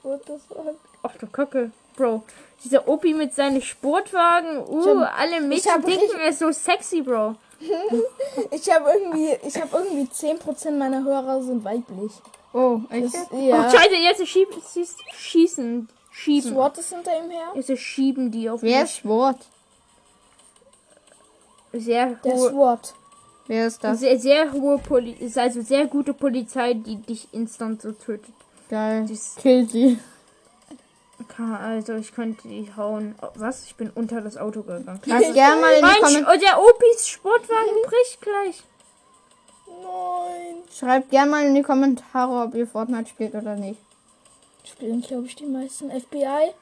What 0.03 0.23
the 0.27 0.33
fuck? 0.49 0.77
Ach 1.03 1.17
du 1.17 1.27
Kacke, 1.27 1.71
Bro. 1.97 2.23
Dieser 2.65 2.87
Opi 2.89 3.13
mit 3.15 3.35
seinen 3.35 3.61
Sportwagen. 3.61 4.59
Uh, 4.69 5.03
alle 5.17 5.41
Mädchen 5.41 5.73
hab 5.73 5.85
denken, 5.85 6.19
er 6.21 6.29
ist 6.29 6.39
so 6.39 6.51
sexy, 6.53 7.03
Bro. 7.03 7.35
Ich 8.51 8.69
habe 8.73 8.91
irgendwie, 8.91 9.37
ich 9.47 9.61
habe 9.61 9.69
irgendwie 9.77 10.11
10% 10.13 10.73
meiner 10.73 11.05
Hörer 11.05 11.43
sind 11.43 11.63
weiblich. 11.65 12.13
Oh, 12.53 12.81
echt? 12.91 13.15
Das, 13.15 13.27
Oh, 13.31 13.37
ja. 13.49 13.71
scheiße, 13.71 13.95
jetzt 13.95 14.27
schieb, 14.27 14.49
schießen. 15.17 15.89
Schieben. 16.11 16.53
SWAT 16.55 16.79
ist 16.79 16.93
hinter 16.93 17.13
ihm 17.25 17.31
her. 17.31 17.53
Jetzt 17.55 17.79
schieben 17.81 18.31
die 18.31 18.51
auf 18.51 18.63
Wer 18.63 18.83
mich. 18.83 18.91
ist 18.99 19.05
Wort? 19.07 19.39
Sehr 21.73 22.15
Der 22.25 22.35
hohe, 22.35 22.51
SWAT. 22.51 22.95
Wer 23.47 23.67
ist 23.67 23.83
das? 23.83 24.01
sehr, 24.01 24.19
sehr 24.19 24.53
hohe 24.53 24.79
Poli 24.79 25.13
ist 25.13 25.39
also 25.39 25.63
sehr 25.63 25.87
gute 25.87 26.13
Polizei, 26.15 26.75
die 26.75 26.97
dich 26.97 27.29
instant 27.33 27.81
so 27.83 27.93
tötet. 27.93 28.35
Geil. 28.69 29.07
Dies- 29.09 29.35
Kill 29.37 29.69
sie. 29.69 29.99
Also 31.39 31.95
ich 31.95 32.15
könnte 32.15 32.49
die 32.49 32.71
hauen. 32.77 33.15
Oh, 33.21 33.29
was? 33.35 33.65
Ich 33.65 33.75
bin 33.77 33.91
unter 33.91 34.21
das 34.21 34.37
Auto 34.37 34.63
gegangen. 34.63 35.01
Schreibt 35.05 35.35
gerne 35.35 35.61
mal 35.61 35.73
in 35.73 35.85
die 35.85 36.01
Kommentare. 36.01 36.37
Oh, 36.37 36.41
der 36.41 36.59
Opis 36.59 37.09
Sportwagen 37.09 37.83
bricht 37.85 38.21
gleich. 38.21 38.63
Nein. 39.67 40.63
Schreibt 40.73 41.11
gerne 41.11 41.31
mal 41.31 41.45
in 41.45 41.55
die 41.55 41.63
Kommentare, 41.63 42.45
ob 42.45 42.55
ihr 42.55 42.67
Fortnite 42.67 43.09
spielt 43.09 43.35
oder 43.35 43.57
nicht. 43.57 43.81
Spielen, 44.65 45.01
glaube 45.01 45.27
ich, 45.27 45.35
die 45.35 45.47
meisten 45.47 45.91
FBI. 45.91 46.53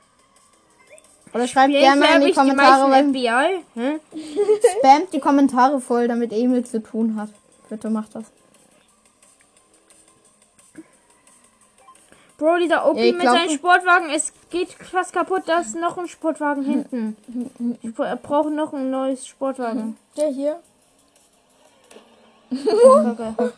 Oder 1.32 1.46
schreibt 1.46 1.72
gerne 1.72 2.00
mal 2.00 2.14
in 2.16 2.20
die 2.22 2.26
die 2.28 2.32
Kommentare, 2.32 2.90
weil 2.90 3.08
FBI. 3.08 3.64
Hä? 3.74 4.00
spamt 4.78 5.12
die 5.12 5.20
Kommentare 5.20 5.80
voll, 5.80 6.08
damit 6.08 6.32
Emil 6.32 6.64
zu 6.64 6.82
tun 6.82 7.16
hat. 7.16 7.30
Bitte 7.68 7.90
macht 7.90 8.14
das. 8.14 8.24
Bro, 12.40 12.56
dieser 12.58 12.86
Opi 12.88 12.98
Ja, 13.00 13.04
ich 13.04 13.12
mit 13.12 13.20
glaub- 13.20 13.36
seinem 13.36 13.50
Sportwagen, 13.50 14.08
es 14.10 14.32
geht 14.48 14.72
fast 14.72 15.12
kaputt. 15.12 15.42
Da 15.44 15.60
ist 15.60 15.76
noch 15.76 15.98
ein 15.98 16.08
Sportwagen 16.08 16.64
hinten. 16.64 17.76
Ich 17.82 17.94
bra- 17.94 18.14
brauche 18.20 18.50
noch 18.50 18.72
ein 18.72 18.90
neues 18.90 19.26
Sportwagen. 19.26 19.98
Der 20.16 20.28
hier. 20.28 20.58
Okay. 22.50 23.50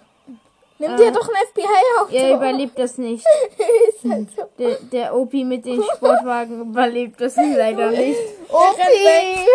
Nimm 0.83 0.97
dir 0.97 1.13
doch 1.13 1.29
ein 1.29 1.35
FBI-Auto. 1.53 2.13
Er 2.13 2.35
überlebt 2.35 2.77
das 2.77 2.99
nicht. 2.99 3.25
Ist 3.89 4.11
halt 4.11 4.29
so. 4.37 4.43
Der, 4.59 4.77
der 4.93 5.15
Opi 5.15 5.45
mit 5.45 5.65
dem 5.65 5.81
Sportwagen 5.81 6.61
überlebt 6.63 7.21
das 7.21 7.37
leider 7.37 7.91
nicht. 7.91 8.19
Okay. 8.49 9.47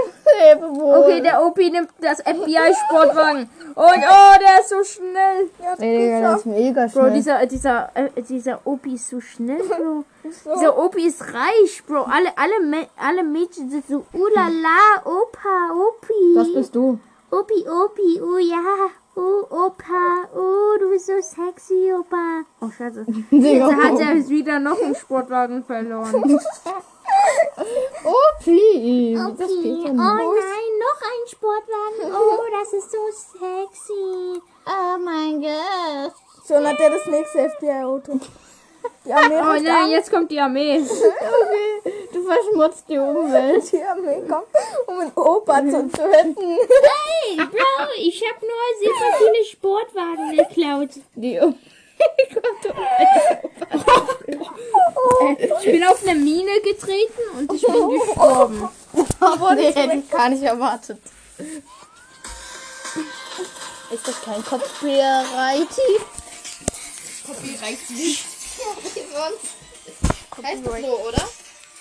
Okay, 0.69 1.21
der 1.21 1.43
Opi 1.45 1.69
nimmt 1.69 1.89
das 1.99 2.19
FBI-Sportwagen. 2.21 3.49
Und 3.75 3.85
oh, 3.85 4.39
der 4.39 4.61
ist 4.61 4.69
so 4.69 4.83
schnell. 4.83 5.49
Ja, 5.59 6.21
das 6.21 6.39
ist 6.39 6.45
mega 6.45 6.87
Bro, 6.87 6.89
schnell. 7.01 7.13
dieser, 7.13 7.45
dieser, 7.45 7.89
äh, 7.93 8.21
dieser 8.21 8.59
Opi 8.65 8.95
ist 8.95 9.09
so 9.09 9.19
schnell, 9.19 9.61
Bro. 9.67 10.03
Dieser 10.55 10.77
Opi 10.77 11.07
ist 11.07 11.21
reich, 11.21 11.83
Bro. 11.85 12.03
Alle, 12.03 12.29
alle, 12.37 12.87
alle 12.97 13.23
Mädchen 13.23 13.69
sind 13.69 13.87
so, 13.87 14.05
oh 14.13 14.27
la 14.33 14.47
la, 14.47 15.05
Opa, 15.05 15.73
Opi. 15.73 16.35
Das 16.35 16.53
bist 16.53 16.75
du. 16.75 16.99
Opi, 17.29 17.65
Opi, 17.67 18.21
oh 18.21 18.37
ja. 18.37 18.89
Oh, 19.19 19.47
Opa, 19.49 20.27
oh, 20.35 20.77
du 20.79 20.91
bist 20.91 21.07
so 21.07 21.19
sexy, 21.19 21.91
Opa. 21.91 22.43
Oh, 22.61 22.69
scheiße. 22.69 23.03
Da 23.31 23.75
hat 23.75 23.99
er 23.99 24.29
wieder 24.29 24.59
noch 24.59 24.79
einen 24.79 24.95
Sportwagen 24.95 25.63
verloren. 25.63 26.39
Oh, 28.03 28.43
please. 28.43 29.17
Ja 29.17 29.27
nicht. 29.29 29.93
nein, 29.93 29.95
noch 29.95 31.01
ein 31.01 31.27
Sportwagen. 31.27 32.13
Oh, 32.15 32.43
das 32.51 32.73
ist 32.73 32.91
so 32.91 32.97
sexy. 33.11 34.41
Oh 34.67 34.97
mein 35.03 35.41
Gott. 35.41 36.13
Schon 36.47 36.67
hat 36.67 36.79
er 36.79 36.91
das 36.91 37.05
nächste 37.07 37.49
FBI-Auto. 37.49 38.19
Die 39.07 39.13
Armee 39.13 39.35
Oh 39.39 39.53
nein, 39.63 39.67
an. 39.85 39.89
jetzt 39.91 40.11
kommt 40.11 40.29
die 40.31 40.39
Armee. 40.39 40.81
Du 42.13 42.23
verschmutzt 42.23 42.85
die 42.89 42.97
Umwelt. 42.97 43.71
Die 43.71 43.81
Armee 43.81 44.21
kommt, 44.27 44.47
um 44.87 44.99
einen 44.99 45.11
Opa 45.15 45.59
zu 45.61 45.87
töten. 45.89 46.35
Hey, 46.37 47.37
Bro, 47.37 47.87
ich 47.97 48.23
hab 48.27 48.41
nur 48.41 48.49
super 48.81 49.17
viele 49.17 49.45
Sportwagen 49.45 50.35
geklaut. 50.35 50.89
Die 51.15 51.39
um 51.39 51.55
Ich 55.59 55.65
bin 55.65 55.83
auf 55.85 56.01
eine 56.05 56.15
Mine 56.15 56.59
getreten 56.61 57.21
und 57.37 57.53
ich 57.53 57.61
bin 57.61 57.89
gestorben. 57.99 58.69
oh, 59.21 59.53
nee, 59.55 59.71
hätte 59.73 59.95
ich 59.95 60.09
gar 60.09 60.29
nicht 60.29 60.43
erwartet. 60.43 60.99
Ist 63.91 64.07
das 64.07 64.21
kein 64.21 64.43
Copyright? 64.43 65.67
Copyright 67.25 67.89
nicht. 67.91 68.36
Sonst 69.17 70.45
heißt 70.45 70.65
das 70.65 70.81
so, 70.81 70.99
oder? 71.07 71.29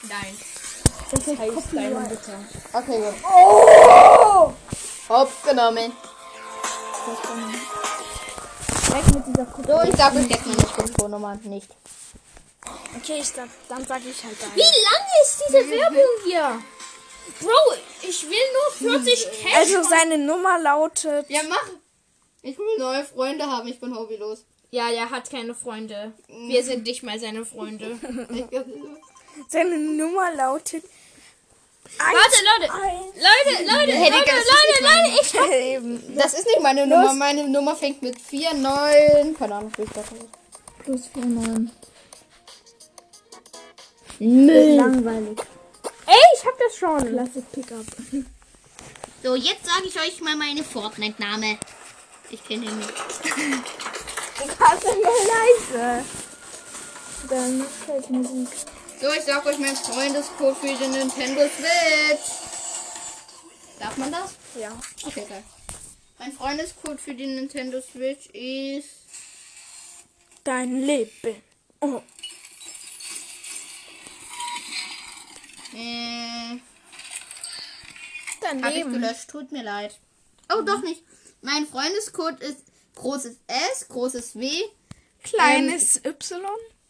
Nein. 0.03 0.39
Das 1.11 1.27
heißt 1.27 1.67
deine 1.73 2.09
Bitte. 2.09 2.33
Okay, 2.73 2.99
gut. 2.99 3.15
Oh! 3.25 4.53
Hops 5.09 5.43
genommen. 5.45 5.93
Weg 8.89 9.15
mit 9.15 9.27
dieser 9.27 9.47
Kuppe. 9.47 9.73
So, 9.73 9.83
ich 9.91 9.97
sag 9.97 10.15
euch 10.15 10.29
jetzt 10.29 10.47
meine 10.47 10.57
Telefonnummer 10.57 11.39
nicht. 11.45 11.69
Okay, 12.97 13.19
ich 13.21 13.29
sag, 13.29 13.49
dann 13.69 13.87
sag 13.87 14.01
ich 14.05 14.25
halt 14.25 14.37
Wie 14.55 14.61
deine. 14.61 14.73
lang 14.73 15.03
ist 15.23 15.43
diese 15.47 15.71
Werbung 15.71 16.25
hier? 16.25 16.63
Bro, 17.41 17.75
ich 18.03 18.23
will 18.25 18.47
nur 18.81 18.95
40 18.95 19.29
Cash. 19.43 19.55
Also 19.57 19.83
seine 19.83 20.19
Nummer 20.19 20.59
lautet. 20.59 21.29
Ja, 21.29 21.43
mach. 21.49 21.69
Ich 22.43 22.57
will 22.59 22.79
neue 22.79 23.05
Freunde 23.05 23.45
haben, 23.47 23.69
ich 23.69 23.79
bin 23.79 23.95
hobbylos. 23.95 24.45
Ja, 24.71 24.91
der 24.91 25.11
hat 25.11 25.31
keine 25.31 25.55
Freunde. 25.55 26.13
Wir 26.29 26.63
sind 26.65 26.85
nicht 26.85 27.03
mal 27.03 27.19
seine 27.19 27.45
Freunde. 27.45 27.99
Seine 29.49 29.77
Nummer 29.79 30.33
lautet. 30.35 30.83
Warte, 31.99 32.17
Leute. 32.17 32.73
Leute, 32.73 33.65
Leute, 33.65 33.93
Hey, 33.93 34.11
Leute, 34.11 34.25
Digga, 34.25 34.33
das 34.33 34.45
ist 34.45 34.53
Leute, 34.53 35.13
nicht 35.13 35.33
Leute, 35.35 35.81
meine- 35.81 35.99
ich. 36.01 36.17
Das 36.17 36.35
ist 36.35 36.47
nicht 36.47 36.61
meine 36.63 36.87
Nummer. 36.87 37.13
Meine 37.15 37.49
Nummer 37.49 37.77
fängt 37.77 38.01
mit 38.03 38.21
4, 38.21 38.55
9. 38.55 39.37
Keine 39.39 39.55
Ahnung, 39.55 39.73
wie 39.77 39.83
ich 39.83 39.91
das. 39.91 40.07
Plus 40.85 41.07
4, 41.13 41.25
9. 41.27 41.71
Müll. 44.19 44.77
Langweilig. 44.77 45.39
Ey, 46.07 46.15
ich 46.35 46.45
hab 46.47 46.59
das 46.59 46.77
schon. 46.77 46.99
Classic 47.13 47.53
Pickup. 47.53 47.85
So, 49.23 49.35
jetzt 49.35 49.67
sage 49.67 49.87
ich 49.87 50.01
euch 50.01 50.21
mal 50.23 50.35
meine 50.37 50.65
Fortnite-Name. 50.65 51.59
Ich 52.31 52.43
kenne 52.43 52.65
ihn 52.65 52.79
nicht. 52.79 52.93
Kannst 54.39 54.85
du 54.85 54.89
mal 55.03 55.13
leise? 55.27 56.05
Dann 57.29 57.67
fällt 57.87 58.11
Musik. 58.11 58.49
So, 59.01 59.13
ich 59.13 59.23
sag 59.25 59.45
euch 59.47 59.59
meinen 59.59 59.77
Freundescode 59.77 60.57
für 60.57 60.75
den 60.75 60.91
Nintendo 60.93 61.43
Switch. 61.43 62.31
Darf 63.79 63.97
man 63.97 64.13
das? 64.13 64.35
Ja. 64.59 64.73
Okay, 65.05 65.27
geil. 65.29 65.43
Mein 66.19 66.33
Freundescode 66.33 67.01
für 67.01 67.15
den 67.15 67.35
Nintendo 67.35 67.81
Switch 67.81 68.27
ist. 68.29 68.89
Dein 70.45 70.81
Leben. 70.83 71.43
Oh. 71.81 72.01
Äh, 75.75 76.57
Dein 78.41 78.63
hab 78.65 78.71
ich 78.71 78.77
Leben. 78.77 78.93
gelöscht. 78.95 79.29
Tut 79.29 79.53
mir 79.53 79.63
leid. 79.63 79.99
Oh, 80.51 80.63
doch 80.63 80.83
nicht. 80.83 81.03
Mein 81.43 81.67
Freundescode 81.67 82.41
ist 82.41 82.63
großes 82.97 83.37
S, 83.47 83.89
großes 83.89 84.37
W. 84.37 84.51
Kleines 85.23 86.05
Y. 86.05 86.43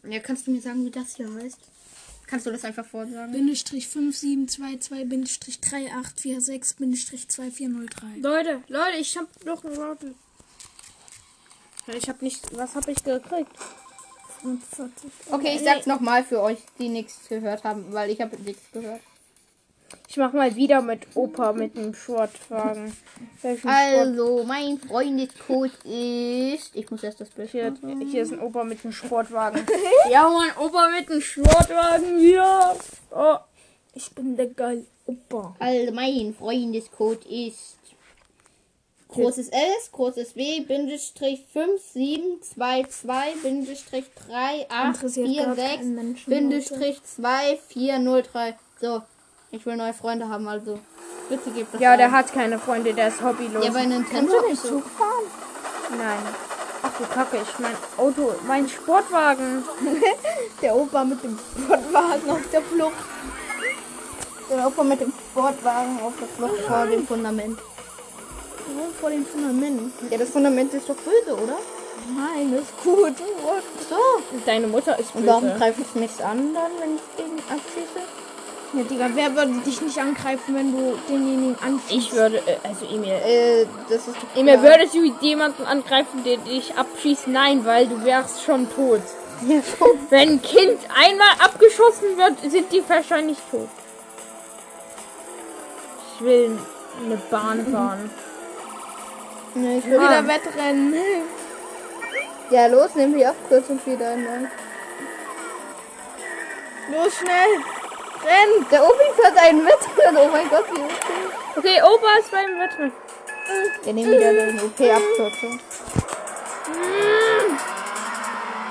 Ja, 0.09 0.19
kannst 0.19 0.47
du 0.47 0.51
mir 0.51 0.61
sagen, 0.61 0.85
wie 0.85 0.91
das 0.91 1.15
hier 1.15 1.31
heißt? 1.33 1.59
Kannst 2.27 2.45
du 2.45 2.51
das 2.51 2.65
einfach 2.65 2.85
vorsagen? 2.85 3.31
Bindestrich 3.31 3.87
5722 3.87 5.09
Bindestrich 5.09 5.61
3846 5.61 6.77
Bindestrich 6.77 7.27
2403. 7.29 8.19
Leute, 8.19 8.63
Leute, 8.67 8.97
ich 8.97 9.17
hab 9.17 9.45
noch 9.45 9.63
ein 9.63 9.73
Router. 9.73 10.13
Ich 11.87 12.09
hab 12.09 12.21
nicht... 12.21 12.55
Was 12.57 12.75
hab 12.75 12.87
ich 12.89 13.01
gekriegt? 13.01 13.51
45. 14.41 15.09
Okay, 15.31 15.55
ich 15.55 15.61
sag's 15.61 15.85
nochmal 15.85 16.25
für 16.25 16.41
euch, 16.41 16.59
die 16.79 16.89
nichts 16.89 17.29
gehört 17.29 17.63
haben, 17.63 17.93
weil 17.93 18.09
ich 18.09 18.19
habe 18.19 18.35
nichts 18.37 18.63
gehört. 18.73 19.01
Ich 20.09 20.17
mach 20.17 20.33
mal 20.33 20.55
wieder 20.55 20.81
mit 20.81 21.01
Opa 21.15 21.53
mit 21.53 21.77
dem 21.77 21.93
Sportwagen. 21.93 22.95
Welchen 23.41 23.59
Sport? 23.59 23.73
Also, 23.73 24.43
mein 24.45 24.79
Freundescode 24.79 25.71
ist. 25.85 26.71
Ich 26.75 26.89
muss 26.89 27.03
erst 27.03 27.21
das 27.21 27.29
Bild. 27.29 27.51
Hier, 27.51 27.73
hier 28.09 28.23
ist 28.23 28.33
ein 28.33 28.39
Opa 28.39 28.63
mit 28.63 28.83
einem 28.83 28.93
Sportwagen. 28.93 29.65
ja, 30.11 30.29
mein 30.29 30.57
Opa 30.65 30.89
mit 30.89 31.11
einem 31.11 31.21
Sportwagen 31.21 32.17
wieder. 32.19 32.75
Oh. 33.11 33.37
Ich 33.93 34.09
bin 34.11 34.35
der 34.35 34.47
geil 34.47 34.85
Opa. 35.05 35.55
Also, 35.59 35.91
mein 35.91 36.33
Freundescode 36.33 37.25
ist. 37.25 37.77
Großes 39.09 39.49
S, 39.49 39.91
großes 39.91 40.35
W, 40.35 40.61
Bindestrich 40.61 41.45
5722, 41.53 43.41
Bindestrich 43.41 44.05
Interessiert 44.05 45.35
gar 45.37 45.55
3846, 45.55 45.77
keinen 45.77 45.95
Menschen, 45.95 46.29
Bindestrich 46.29 47.01
2403. 47.03 48.55
So, 48.81 49.01
ich 49.51 49.65
will 49.65 49.75
neue 49.77 49.93
Freunde 49.93 50.29
haben, 50.29 50.47
also. 50.47 50.79
Bitte 51.29 51.49
gebt 51.51 51.73
das 51.73 51.81
Ja, 51.81 51.97
der 51.97 52.07
ein. 52.07 52.11
hat 52.13 52.33
keine 52.33 52.57
Freunde, 52.59 52.93
der 52.93 53.09
ist 53.09 53.21
hobbylos. 53.21 53.65
Ja, 53.65 53.71
bei 53.71 53.85
Nintendo 53.85 54.33
ist 54.51 54.63
so. 54.63 54.81
Nein. 55.89 56.19
Ach 56.83 56.91
du 56.97 57.03
Kacke, 57.13 57.37
ich 57.41 57.59
mein 57.59 57.75
Auto, 57.97 58.33
mein 58.47 58.69
Sportwagen. 58.69 59.63
Der 60.61 60.75
Opa 60.75 61.03
mit 61.03 61.23
dem 61.23 61.37
Sportwagen 61.37 62.29
auf 62.29 62.41
der 62.51 62.61
Flucht. 62.61 62.93
Der 64.49 64.67
Opa 64.67 64.83
mit 64.83 65.01
dem 65.01 65.11
Sportwagen 65.31 65.99
auf 66.01 66.13
der 66.19 66.27
Flucht 66.27 66.61
vor 66.67 66.85
dem 66.85 67.05
Fundament. 67.07 67.59
Vor 69.01 69.09
dem 69.09 69.25
Fundament. 69.25 69.91
Ja, 70.11 70.17
das 70.17 70.29
Fundament 70.29 70.73
ist 70.73 70.87
doch 70.87 70.95
böse, 70.95 71.33
oder? 71.35 71.57
Nein, 72.15 72.51
das 72.53 72.61
ist 72.61 72.83
gut. 72.83 73.13
So. 73.89 73.97
Deine 74.45 74.67
Mutter 74.67 74.97
ist 74.99 75.15
Und 75.15 75.25
warum 75.25 75.43
böse. 75.43 75.55
greift 75.57 75.79
es 75.79 75.95
nichts 75.95 76.21
an 76.21 76.53
dann, 76.53 76.71
wenn 76.79 76.95
ich 76.95 77.01
gegen 77.17 77.37
abschieße? 77.39 78.01
Ja, 78.73 78.83
Digga, 78.83 79.09
wer 79.13 79.35
würde 79.35 79.53
dich 79.65 79.81
nicht 79.81 79.97
angreifen, 79.97 80.53
wenn 80.53 80.71
du 80.73 80.97
denjenigen 81.07 81.55
anschießt? 81.63 81.91
Ich 81.91 82.11
würde, 82.13 82.37
äh, 82.45 82.57
also 82.63 82.85
Emil. 82.85 83.11
Äh, 83.11 83.65
das 83.89 84.07
ist 84.07 84.17
doch 84.17 84.35
Emil, 84.35 84.57
klar. 84.57 84.71
würdest 84.71 84.93
du 84.93 85.03
jemanden 85.25 85.65
angreifen, 85.65 86.23
der 86.25 86.37
dich 86.37 86.75
abschießt? 86.75 87.27
Nein, 87.27 87.63
weil 87.65 87.87
du 87.87 88.03
wärst 88.03 88.43
schon 88.43 88.69
tot. 88.69 89.01
Ja, 89.47 89.61
schon. 89.61 89.97
Wenn 90.09 90.29
ein 90.29 90.41
Kind 90.41 90.79
einmal 90.93 91.29
abgeschossen 91.39 92.17
wird, 92.17 92.51
sind 92.51 92.71
die 92.73 92.83
wahrscheinlich 92.87 93.37
tot. 93.49 93.69
Ich 96.15 96.25
will 96.25 96.57
eine 97.05 97.17
Bahn 97.31 97.65
fahren. 97.71 98.09
Nee, 99.55 99.77
ich 99.77 99.85
will 99.85 99.99
wieder 99.99 100.19
ah. 100.19 100.27
Wettrennen. 100.27 100.93
Ja, 102.49 102.67
los, 102.67 102.95
nehmen 102.95 103.15
wir 103.15 103.29
Abkürzung 103.29 103.79
wieder 103.85 104.09
einmal. 104.09 104.51
Los, 106.91 107.15
schnell. 107.15 107.76
Renn. 108.23 108.65
Der 108.71 108.83
Obi 108.83 109.03
fährt 109.15 109.37
einen 109.37 109.63
mit. 109.63 109.73
Oh 110.09 110.29
mein 110.31 110.49
Gott, 110.49 110.65
wie 110.73 110.81
okay. 110.81 111.17
Okay, 111.57 111.81
Opa 111.81 112.07
ist 112.19 112.31
beim 112.31 112.59
Wettrennen. 112.59 112.93
Wir 113.83 113.93
nehmen 113.93 114.11
wieder 114.11 114.33
den 114.33 114.59
OP-Abkürzung. 114.59 115.59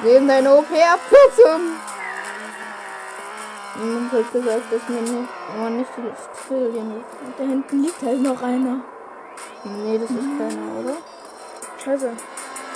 Nehmen 0.03 0.29
deine 0.29 0.57
OP-Abkürzung. 0.57 1.61
Niemand 3.79 4.13
hat 4.13 4.33
gesagt, 4.33 4.73
dass 4.73 4.89
mir 4.89 5.03
nicht, 5.03 5.29
oh, 5.59 5.69
nicht 5.69 5.91
die 5.97 6.49
Trillion 6.49 7.01
ist. 7.01 7.39
Da 7.39 7.45
hinten 7.45 7.83
liegt 7.83 8.03
halt 8.03 8.23
noch 8.23 8.43
einer. 8.43 8.81
Nee, 9.65 9.99
das 9.99 10.11
ist 10.11 10.39
keiner, 10.39 10.81
oder? 10.81 10.97
Scheiße. 11.85 12.13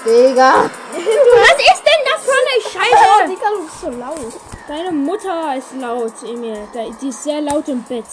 Digga! 0.04 0.52
Was 0.92 1.58
ist 1.72 1.82
denn 1.84 2.02
das 2.04 2.24
für 2.24 2.32
eine 2.32 2.49
Oh, 2.49 2.49
Scheiße? 2.62 3.28
Digga, 3.28 3.50
du 3.56 3.64
bist 3.64 3.80
so 3.80 3.90
laut. 3.90 4.32
Deine 4.68 4.92
Mutter 4.92 5.56
ist 5.56 5.72
laut, 5.78 6.12
Emil. 6.22 6.58
Die 7.00 7.08
ist 7.08 7.24
sehr 7.24 7.40
laut 7.40 7.68
im 7.68 7.82
Bett. 7.82 8.04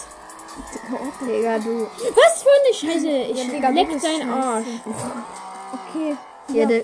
Digga, 1.22 1.60
du. 1.60 1.88
Was 2.16 2.44
für 2.44 2.50
eine 2.64 2.74
Scheiße? 2.74 3.08
Ich 3.08 3.38
Ja, 3.38 3.52
Digga, 3.52 3.70
leck 3.70 4.02
deinen. 4.02 4.30
Arsch. 4.32 4.66
Okay. 5.74 6.18
Ja, 6.50 6.66
der, 6.66 6.84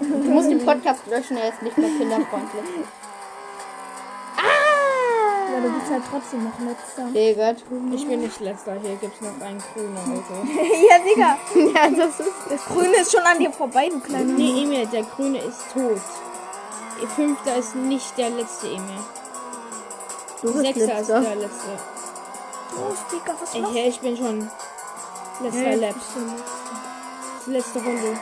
du 0.00 0.06
musst 0.06 0.50
den 0.50 0.64
Podcast 0.64 1.06
löschen, 1.06 1.38
er 1.38 1.48
ist 1.48 1.62
nicht 1.62 1.78
mehr 1.78 1.88
kinderfreundlich. 1.88 2.64
Ja, 5.50 5.64
du 5.64 5.72
bist 5.72 5.90
halt 5.90 6.02
trotzdem 6.10 6.44
noch 6.44 6.58
letzter. 6.60 7.06
Digga, 7.12 7.52
du. 7.54 7.94
Ich 7.94 8.06
bin 8.06 8.20
nicht 8.20 8.38
letzter. 8.40 8.74
Hier 8.80 8.96
gibt's 8.96 9.20
noch 9.20 9.44
ein 9.44 9.58
grüner 9.74 10.00
Auto. 10.00 10.46
ja, 10.88 10.98
Digga. 10.98 11.38
Ja, 11.74 11.90
das 11.90 12.20
ist. 12.20 12.32
Das 12.50 12.64
Grüne 12.66 12.96
ist 12.98 13.10
schon 13.10 13.22
an 13.22 13.38
dir 13.38 13.50
vorbei, 13.50 13.88
du 13.88 13.98
kleiner. 13.98 14.32
Nee, 14.34 14.62
Emil, 14.62 14.86
der 14.86 15.02
grüne 15.02 15.38
ist 15.38 15.72
tot. 15.72 16.00
Ihr 17.00 17.08
Fünfter 17.08 17.56
ist 17.56 17.74
nicht 17.74 18.16
der 18.18 18.30
letzte, 18.30 18.66
Emil. 18.68 18.98
Du 20.42 20.52
bist 20.52 20.64
Sechster 20.64 20.82
ist 20.84 21.08
letzter. 21.08 21.20
der 21.20 21.34
letzte. 21.36 21.68
Los, 22.76 22.98
Digga, 23.12 23.34
was 23.40 23.54
Ich, 23.54 23.60
machst 23.60 23.74
du? 23.74 23.78
ich 23.80 24.00
bin 24.00 24.16
schon 24.16 24.50
letzter 25.40 25.76
Lap. 25.76 25.94
Letzte 27.46 27.78
Runde. 27.78 28.18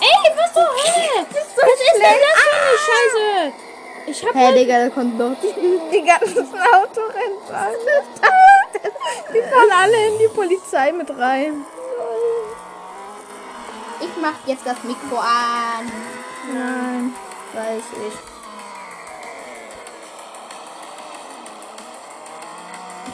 Ey, 0.00 0.32
was 0.36 0.52
zur 0.52 0.62
Hölle? 0.62 1.26
Was 1.30 1.38
ist 1.38 1.56
denn 1.94 2.02
das 2.02 2.42
für 2.42 2.56
eine 2.56 2.78
Scheiße? 2.86 3.52
Ich 4.06 4.24
hab 4.26 4.34
Hä, 4.34 4.44
halt 4.46 4.56
Digga, 4.56 4.78
der 4.78 4.90
kommt 4.90 5.20
doch. 5.20 5.32
Digga, 5.92 6.18
das 6.20 6.30
ist 6.30 6.54
ein 6.54 6.74
Autorennfahrer. 6.74 7.72
Die 9.32 9.40
fahren 9.42 9.72
alle 9.80 10.06
in 10.08 10.18
die 10.18 10.28
Polizei 10.28 10.92
mit 10.92 11.10
rein. 11.18 11.64
Ich 14.00 14.10
mach 14.20 14.34
jetzt 14.46 14.66
das 14.66 14.82
Mikro 14.84 15.16
an. 15.18 15.90
Nein. 16.48 17.12
Weiß 17.54 17.84
ich. 18.06 18.32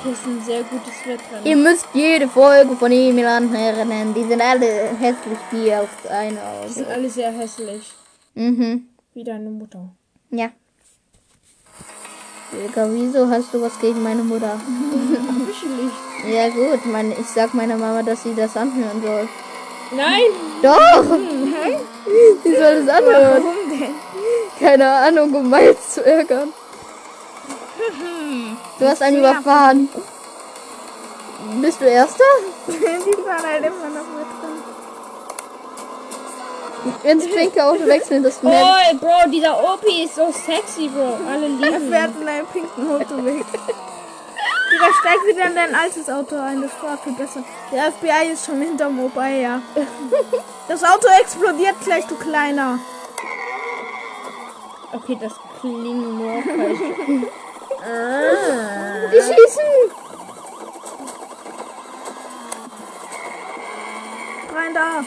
Hier 0.02 0.12
ist 0.12 0.26
ein 0.26 0.40
sehr 0.42 0.62
gutes 0.62 1.06
Wettrennen. 1.06 1.44
Ihr 1.44 1.56
müsst 1.56 1.88
jede 1.92 2.28
Folge 2.28 2.76
von 2.76 2.92
Emil 2.92 3.26
anhören. 3.26 4.14
Die 4.14 4.24
sind 4.24 4.40
alle 4.40 4.96
hässlich 4.96 5.38
wie 5.50 5.74
auf 5.74 5.88
eine 6.08 6.38
Die 6.66 6.72
sind 6.72 6.88
alle 6.88 7.10
sehr 7.10 7.32
hässlich. 7.32 7.92
Mhm. 8.34 8.86
Wie 9.14 9.24
deine 9.24 9.50
Mutter. 9.50 9.88
Ja. 10.30 10.50
Digga, 12.52 12.88
wieso 12.90 13.28
hast 13.28 13.52
du 13.52 13.60
was 13.60 13.78
gegen 13.80 14.02
meine 14.02 14.22
Mutter? 14.22 14.58
ja 16.32 16.48
gut, 16.48 16.86
mein, 16.86 17.12
ich 17.12 17.26
sag 17.26 17.52
meiner 17.52 17.76
Mama, 17.76 18.02
dass 18.02 18.22
sie 18.22 18.34
das 18.34 18.56
anhören 18.56 19.02
soll. 19.02 19.28
Nein! 19.90 20.30
Doch! 20.62 21.04
Sie 22.44 22.54
soll 22.54 22.74
es 22.82 22.88
anhören. 22.88 23.42
Warum 23.44 23.70
denn? 23.70 23.94
Keine 24.58 24.90
Ahnung, 24.90 25.34
um 25.34 25.48
Miles 25.48 25.90
zu 25.94 26.04
ärgern. 26.04 26.52
Du 28.78 28.86
hast 28.88 29.02
einen 29.02 29.18
überfahren. 29.18 29.88
Bist 31.60 31.80
du 31.80 31.84
Erster? 31.86 32.24
Die 32.66 32.74
fahren 32.74 33.42
halt 33.50 33.64
immer 33.64 33.88
noch 33.88 34.08
mit 34.16 34.26
drin. 34.42 34.58
Ins 37.04 37.26
pinke 37.26 37.64
Auto 37.64 37.86
wechseln, 37.86 38.22
das 38.22 38.38
Oh, 38.42 38.48
nennt. 38.48 39.00
Bro, 39.00 39.30
dieser 39.32 39.58
Opi 39.72 40.04
ist 40.04 40.14
so 40.16 40.30
sexy, 40.32 40.88
Bro. 40.88 41.18
Alle 41.30 41.46
Er 41.46 41.48
lieben 41.70 41.90
fährt 41.92 42.10
ihn. 42.16 42.22
in 42.22 42.28
einem 42.28 42.46
pinken 42.46 42.90
Auto 42.90 43.24
weg. 43.24 43.44
Digga, 44.70 44.92
steig 45.00 45.26
wieder 45.26 45.44
in 45.46 45.54
dein 45.54 45.74
altes 45.74 46.08
Auto 46.08 46.36
ein, 46.36 46.60
das 46.62 46.70
war 46.82 46.98
viel 46.98 47.14
besser. 47.14 47.42
Der 47.72 47.90
FBI 47.92 48.32
ist 48.32 48.44
schon 48.46 48.60
hinterm 48.60 49.00
Opai, 49.04 49.40
ja. 49.40 49.60
Das 50.68 50.84
Auto 50.84 51.08
explodiert 51.20 51.76
gleich, 51.82 52.06
du 52.06 52.14
Kleiner. 52.16 52.78
Okay, 54.92 55.16
das 55.20 55.32
klingt 55.60 56.18
nur 56.18 56.42
falsch. 56.42 56.78
Die 59.12 59.20
schießen! 59.20 59.64
Rein 64.54 64.74
da. 64.74 65.04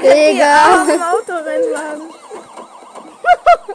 Digga! 0.00 0.44
Armen 0.44 1.02
Autorennwagen. 1.02 2.14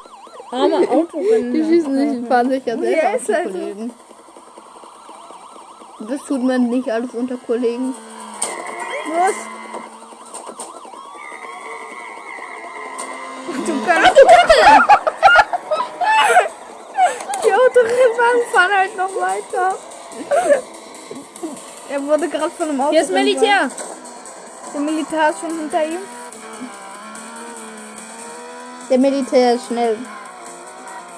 Arme 0.54 0.78
Autorennen. 0.90 1.54
Die 1.54 1.64
schießen 1.64 1.96
nicht 1.96 2.18
und 2.22 2.28
fahren 2.28 2.50
sich 2.50 2.66
ja 2.66 2.78
selber 2.78 3.02
Ja, 3.04 3.10
auf 3.10 3.16
ist 3.16 3.28
die 3.28 3.34
halt 3.36 3.46
so. 3.46 3.52
Kollegen. 3.60 3.92
Das 6.10 6.22
tut 6.28 6.44
man 6.44 6.70
nicht 6.70 6.90
alles 6.90 7.12
unter 7.14 7.38
Kollegen. 7.38 7.94
Los. 9.08 9.36
Du 13.66 13.86
kannst. 13.86 14.12
Die 17.46 17.54
Autorennwagen 17.54 18.42
fahren 18.54 18.72
halt 18.78 18.98
noch 18.98 19.10
weiter. 19.16 19.76
Er 21.90 22.02
wurde 22.04 22.28
gerade 22.30 22.50
von 22.52 22.70
einem 22.70 22.82
Auto. 22.82 22.92
Hier 22.92 23.02
ist 23.02 23.12
Militär. 23.12 23.70
Der 24.74 24.82
Militär 24.82 25.30
ist 25.30 25.40
schon 25.40 25.58
hinter 25.60 25.86
ihm. 25.86 26.00
Der 28.90 28.98
Militär 28.98 29.54
ist 29.56 29.68
schnell. 29.68 29.98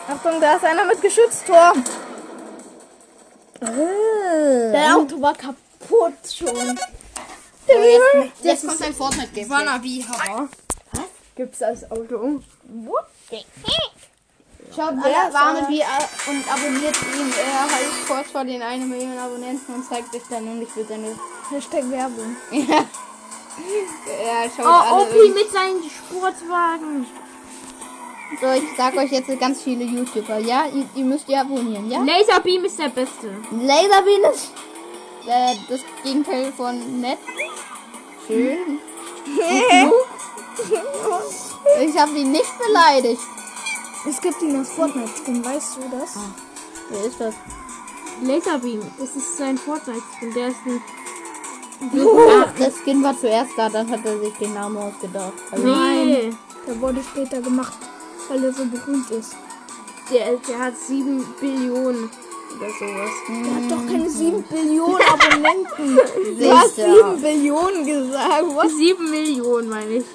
Achtung, 0.07 0.39
da 0.39 0.55
ist 0.55 0.63
einer 0.63 0.85
mit 0.85 1.01
Geschütztor. 1.01 1.73
Der 3.61 4.97
Auto 4.97 5.21
war 5.21 5.33
kaputt 5.33 6.13
schon. 6.31 6.79
Jetzt 8.41 8.67
kommt 8.67 8.81
ein 8.81 8.93
Fortnite-Game. 8.93 9.49
Wannabe 9.49 9.87
Hammer. 10.07 10.49
Gibt's 11.35 11.59
das 11.59 11.89
Auto? 11.89 12.41
Schaut 14.75 14.93
alle 15.01 15.33
warme 15.33 15.67
wie 15.69 15.81
und 16.29 16.51
abonniert 16.51 16.95
ihn. 17.15 17.33
Er 17.39 17.63
heißt 17.63 18.07
kurz 18.07 18.31
vor 18.31 18.43
den 18.43 18.61
1 18.61 18.85
Million 18.85 19.17
Abonnenten 19.17 19.73
und 19.73 19.87
zeigt 19.87 20.11
sich 20.11 20.23
dann 20.29 20.47
und 20.47 20.61
ich 20.61 20.75
will 20.75 20.85
seine. 20.87 21.17
Hashtag 21.49 21.89
Werbung. 21.89 22.35
Ja. 22.51 22.85
Ja, 23.57 24.49
schaut 24.53 24.65
Oh, 24.65 24.95
alle. 24.95 25.03
Opi 25.03 25.29
mit 25.29 25.49
seinen 25.49 25.81
Sportwagen. 25.89 27.05
So, 28.41 28.51
ich 28.51 28.63
sag 28.75 28.95
euch 28.97 29.11
jetzt 29.11 29.39
ganz 29.39 29.61
viele 29.61 29.85
YouTuber, 29.85 30.39
ja? 30.39 30.65
Ihr, 30.73 30.85
ihr 30.95 31.05
müsst 31.05 31.29
ihr 31.29 31.39
abonnieren, 31.39 31.89
ja? 31.89 31.99
Laserbeam 31.99 32.65
ist 32.65 32.79
der 32.79 32.89
Beste. 32.89 33.29
Laserbeam 33.51 34.23
ist 34.33 34.51
äh, 35.27 35.55
das 35.69 35.81
Gegenteil 36.03 36.51
von 36.51 37.01
nett. 37.01 37.19
Schön. 38.27 38.79
ich 41.81 41.97
habe 41.97 42.11
ihn 42.17 42.31
nicht 42.31 42.51
beleidigt. 42.65 43.21
Es 44.07 44.21
gibt 44.21 44.41
ihn 44.41 44.55
als 44.55 44.71
Fortnite-Skin, 44.71 45.43
weißt 45.45 45.77
du 45.77 45.81
das? 45.97 46.15
Wer 46.89 47.05
ist 47.05 47.19
das? 47.19 47.35
Laserbeam, 48.23 48.81
das 48.99 49.15
ist 49.15 49.38
sein 49.38 49.57
Fortnite. 49.57 50.03
Und 50.21 50.35
der 50.35 50.47
ist 50.49 50.57
ein. 50.65 50.81
Ach, 51.81 52.51
der 52.57 52.71
Skin 52.71 53.03
war 53.03 53.17
zuerst 53.19 53.51
da, 53.57 53.69
dann 53.69 53.89
hat 53.91 54.05
er 54.05 54.19
sich 54.19 54.33
den 54.35 54.53
Namen 54.53 54.77
ausgedacht. 54.77 55.33
Also, 55.51 55.67
Nee. 55.67 56.31
Der 56.67 56.81
wurde 56.81 57.03
später 57.03 57.41
gemacht, 57.41 57.77
weil 58.29 58.43
er 58.43 58.53
so 58.53 58.65
berühmt 58.65 59.09
ist. 59.11 59.35
Der, 60.11 60.35
der 60.47 60.59
hat 60.59 60.77
7 60.77 61.25
Billionen 61.39 62.09
oder 62.57 62.69
sowas. 62.79 63.09
Der 63.27 63.55
hat 63.55 63.71
doch 63.71 63.85
keine 63.91 64.09
7 64.09 64.43
Billionen 64.43 65.01
Abonnenten. 65.01 65.99
Du 66.39 66.51
hast 66.57 66.75
Sicher. 66.75 66.93
7 67.15 67.21
Billionen 67.21 67.85
gesagt. 67.85 68.43
Was? 68.55 68.71
7 68.75 69.09
Millionen, 69.09 69.69
meine 69.69 69.91
ich. 69.97 70.05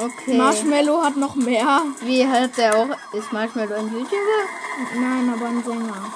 Okay. 0.00 0.38
Marshmallow 0.38 1.02
hat 1.02 1.16
noch 1.16 1.34
mehr. 1.34 1.82
Wie 2.02 2.26
hat 2.26 2.56
der 2.56 2.74
auch. 2.76 2.86
Ist 3.12 3.30
Marshmallow 3.32 3.74
ein 3.74 3.92
YouTuber? 3.92 4.40
Nein, 4.94 5.32
aber 5.36 5.46
ein 5.46 5.62
Sänger. 5.64 6.12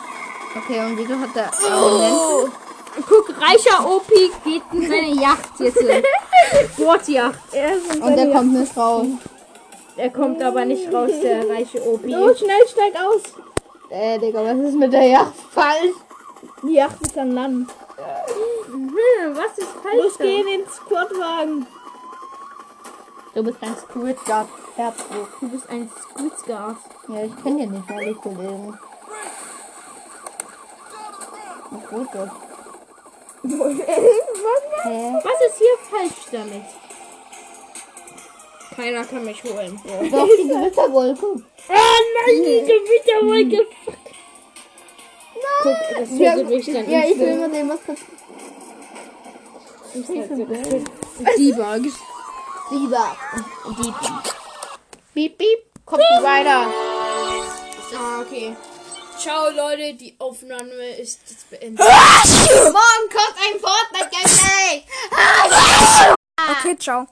Okay, 0.57 0.81
und 0.87 0.97
wieso 0.97 1.19
hat 1.19 1.35
der 1.35 1.53
Abonnenten? 1.53 2.53
Guck, 3.07 3.29
reicher 3.39 3.87
OP 3.87 4.09
geht 4.09 4.63
in 4.73 4.89
seine 4.89 5.15
Yacht 5.21 5.51
jetzt. 5.59 5.77
Sportjacht. 6.73 7.39
Er 7.53 7.73
Und 7.75 8.01
der 8.01 8.17
seine- 8.17 8.33
kommt 8.33 8.53
nicht 8.55 8.75
raus. 8.77 9.07
Er 9.97 10.11
kommt 10.11 10.43
aber 10.43 10.65
nicht 10.65 10.93
raus, 10.93 11.11
der 11.23 11.49
reiche 11.49 11.83
OP. 11.83 12.05
Oh, 12.05 12.35
schnell, 12.35 12.67
steig 12.69 12.95
aus. 12.97 13.23
Äh, 13.89 14.19
Digga, 14.19 14.45
was 14.45 14.59
ist 14.69 14.77
mit 14.77 14.93
der 14.93 15.05
Yacht 15.05 15.35
falsch? 15.51 15.95
Die 16.63 16.75
Yacht 16.75 17.01
ist 17.01 17.17
an 17.17 17.33
Land. 17.33 17.71
Hm, 18.67 19.37
was 19.37 19.59
ist 19.59 19.71
falsch? 19.83 19.97
Los, 19.97 20.19
geh 20.19 20.41
in 20.41 20.47
den 20.47 20.69
Squadwagen. 20.69 21.67
Du 23.35 23.43
bist 23.43 23.59
ein 23.63 23.77
Squidguard. 23.77 24.49
Herzog. 24.77 25.29
Du 25.41 25.49
bist 25.49 25.71
ein 25.71 25.91
Squidgas. 25.91 26.77
Ja, 27.09 27.25
ich 27.25 27.43
kenne 27.43 27.65
ja 27.65 27.67
nicht 27.67 28.21
Kollegen. 28.21 28.79
Was 31.71 31.93
wird 31.93 32.09
das? 32.15 32.31
Hä? 34.85 35.15
Was 35.23 35.41
ist 35.47 35.59
hier 35.59 35.79
falsch 35.91 36.27
damit? 36.33 36.86
Keiner 38.77 39.05
kann 39.05 39.25
mich 39.25 39.43
holen. 39.43 39.81
Doch, 39.85 40.29
die 40.39 40.49
Gewitterwolke. 40.49 41.27
Ah 41.69 41.73
nein, 41.73 42.43
die 42.43 42.61
Gewitterwolke. 42.67 43.67
Guck, 45.63 45.77
das 45.99 46.09
Ja, 46.19 46.35
tötet 46.35 46.49
mich 46.51 46.67
dann 46.67 46.91
ja, 46.91 47.01
ich 47.05 47.19
will 47.19 47.37
mal 47.39 47.51
sehen, 47.51 47.69
was 47.69 47.81
passiert. 47.81 48.17
Debug. 51.39 51.93
Lieber. 52.71 53.17
Piep, 55.15 55.39
piep. 55.39 55.59
Kommt 55.87 56.03
weiter. 56.23 56.67
Ah, 57.97 58.21
okay. 58.21 58.55
Ciao, 59.19 59.49
Leute, 59.51 59.95
die 59.95 60.15
Aufnahme 60.19 60.97
ist 60.99 61.21
jetzt 61.31 61.49
beendet. 61.49 61.79
Morgen 61.79 63.09
kommt 63.09 63.37
ein 63.39 63.59
Fortnite-Gameplay. 63.61 64.85
Okay, 66.37 66.77
ciao. 66.79 67.07